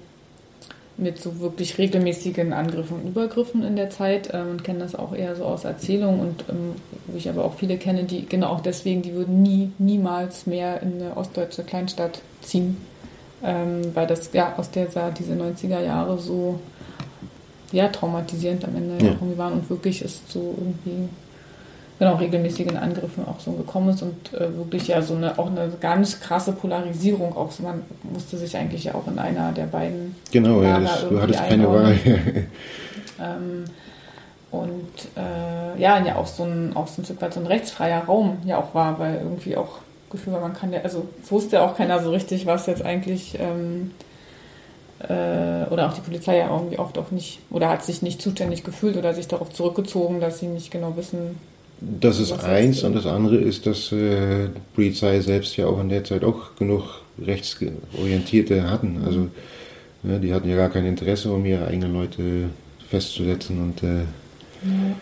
[0.97, 5.13] mit so wirklich regelmäßigen Angriffen und Übergriffen in der Zeit ähm, und kenne das auch
[5.13, 6.75] eher so aus Erzählungen und ähm,
[7.07, 10.81] wo ich aber auch viele kenne, die genau auch deswegen, die würden nie, niemals mehr
[10.81, 12.77] in eine ostdeutsche Kleinstadt ziehen,
[13.43, 16.59] ähm, weil das ja aus der diese 90er Jahre so
[17.71, 19.11] ja, traumatisierend am Ende ja.
[19.11, 21.09] irgendwie waren und wirklich ist so irgendwie
[21.99, 25.71] genau regelmäßigen Angriffen auch so gekommen ist und äh, wirklich ja so eine auch eine
[25.79, 30.15] ganz krasse Polarisierung auch so man musste sich eigentlich ja auch in einer der beiden
[30.31, 31.97] genau ja das, du hattest keine Wahl
[33.19, 33.65] ähm,
[34.51, 38.03] und äh, ja ja auch so ein auch so ein Stück weit so ein rechtsfreier
[38.03, 39.79] Raum ja auch war weil irgendwie auch
[40.09, 43.37] Gefühl war man kann ja also wusste ja auch keiner so richtig was jetzt eigentlich
[43.39, 43.91] ähm,
[44.99, 48.63] äh, oder auch die Polizei ja irgendwie oft auch nicht oder hat sich nicht zuständig
[48.63, 51.37] gefühlt oder sich darauf zurückgezogen, dass sie nicht genau wissen.
[51.81, 55.89] Das ist eins und das andere ist, dass äh, die Polizei selbst ja auch in
[55.89, 59.01] der Zeit auch genug Rechtsorientierte hatten.
[59.05, 59.27] Also
[60.03, 62.49] ja, die hatten ja gar kein Interesse, um ihre eigenen Leute
[62.87, 63.99] festzusetzen und äh,
[64.63, 64.95] ja.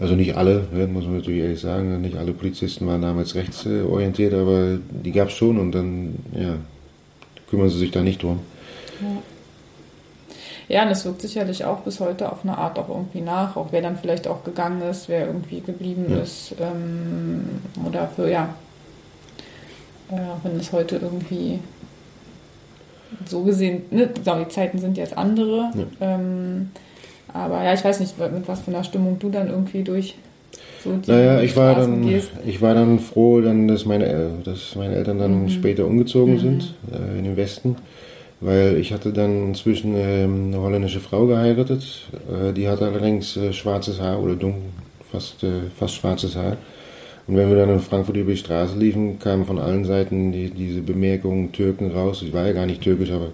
[0.00, 4.78] Also nicht alle, muss man natürlich ehrlich sagen, nicht alle Polizisten waren damals rechtsorientiert, aber
[4.90, 6.54] die gab es schon und dann ja,
[7.50, 8.38] kümmern sie sich da nicht drum.
[9.00, 9.22] Ja.
[10.84, 13.80] Und es wirkt sicherlich auch bis heute auf eine Art auch irgendwie nach, auch wer
[13.80, 16.18] dann vielleicht auch gegangen ist, wer irgendwie geblieben ja.
[16.18, 18.54] ist ähm, oder für, ja,
[20.10, 21.60] äh, wenn es heute irgendwie
[23.26, 25.84] so gesehen, ne, die Zeiten sind jetzt andere, ja.
[26.00, 26.70] ähm,
[27.32, 30.16] aber ja, ich weiß nicht, mit was für einer Stimmung du dann irgendwie durch
[30.84, 32.06] so naja, ich war, dann,
[32.46, 35.48] ich war dann froh, dann, dass, meine, dass meine Eltern dann mhm.
[35.48, 36.38] später umgezogen mhm.
[36.38, 37.76] sind äh, in den Westen
[38.40, 42.08] weil ich hatte dann inzwischen ähm, eine holländische Frau geheiratet.
[42.30, 44.62] Äh, die hatte allerdings äh, schwarzes Haar oder dunkel,
[45.10, 46.56] fast, äh, fast schwarzes Haar.
[47.26, 50.50] Und wenn wir dann in Frankfurt über die Straße liefen, kamen von allen Seiten die,
[50.50, 52.22] diese Bemerkungen Türken raus.
[52.22, 53.28] Ich war ja gar nicht türkisch, aber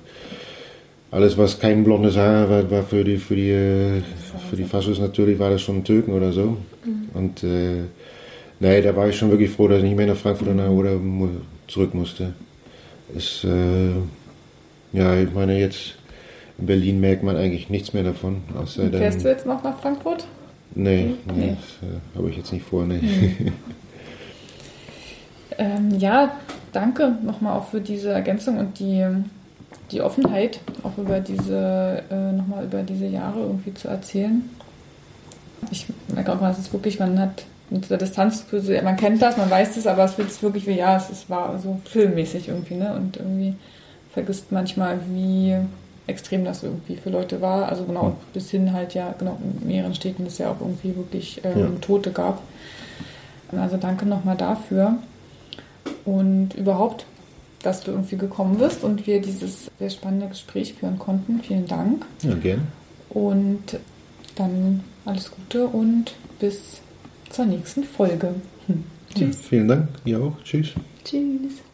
[1.11, 4.03] alles, was kein blondes Haar war, war für die, für die, äh,
[4.51, 6.57] für die Faschos natürlich, war das schon Türken oder so.
[6.85, 7.09] Mhm.
[7.13, 7.83] Und äh,
[8.59, 10.99] nee, da war ich schon wirklich froh, dass ich nicht mehr nach Frankfurt oder
[11.69, 12.33] zurück musste.
[13.15, 13.93] Es, äh,
[14.95, 15.97] ja, ich meine, jetzt
[16.59, 18.43] in Berlin merkt man eigentlich nichts mehr davon.
[18.57, 20.27] Außer Fährst du jetzt noch nach Frankfurt?
[20.75, 21.57] Nee, nee, nee.
[21.81, 22.85] das äh, habe ich jetzt nicht vor.
[22.87, 22.99] Nee.
[22.99, 23.53] Mhm.
[25.59, 26.37] ähm, ja,
[26.73, 29.05] danke nochmal auch für diese Ergänzung und die,
[29.91, 34.49] die Offenheit, auch über diese, äh, nochmal über diese Jahre irgendwie zu erzählen.
[35.71, 38.45] Ich merke auch mal, es ist wirklich, man hat mit dieser Distanz,
[38.83, 41.81] man kennt das, man weiß das, aber es wird wirklich wie, ja, es war so
[41.85, 42.95] filmmäßig irgendwie, ne?
[42.95, 43.55] Und irgendwie
[44.15, 45.57] vergisst manchmal, wie
[46.07, 47.69] extrem das irgendwie für Leute war.
[47.69, 48.15] Also genau, hm.
[48.33, 51.69] bis hin halt ja, genau, in mehreren Städten es ja auch irgendwie wirklich ähm, ja.
[51.81, 52.41] Tote gab.
[53.53, 54.97] Also danke nochmal dafür.
[56.05, 57.07] Und überhaupt,
[57.63, 61.41] dass du irgendwie gekommen bist und wir dieses sehr spannende Gespräch führen konnten.
[61.43, 62.05] Vielen Dank.
[62.23, 62.63] Ja, gerne.
[63.11, 63.79] Und
[64.37, 66.81] dann alles Gute und bis
[67.31, 68.35] zur nächsten Folge.
[68.67, 68.85] Hm.
[69.15, 69.37] Tschüss.
[69.37, 69.89] Ja, vielen Dank.
[70.05, 70.37] Ihr auch.
[70.43, 70.73] Tschüss.
[71.05, 71.74] Tschüss.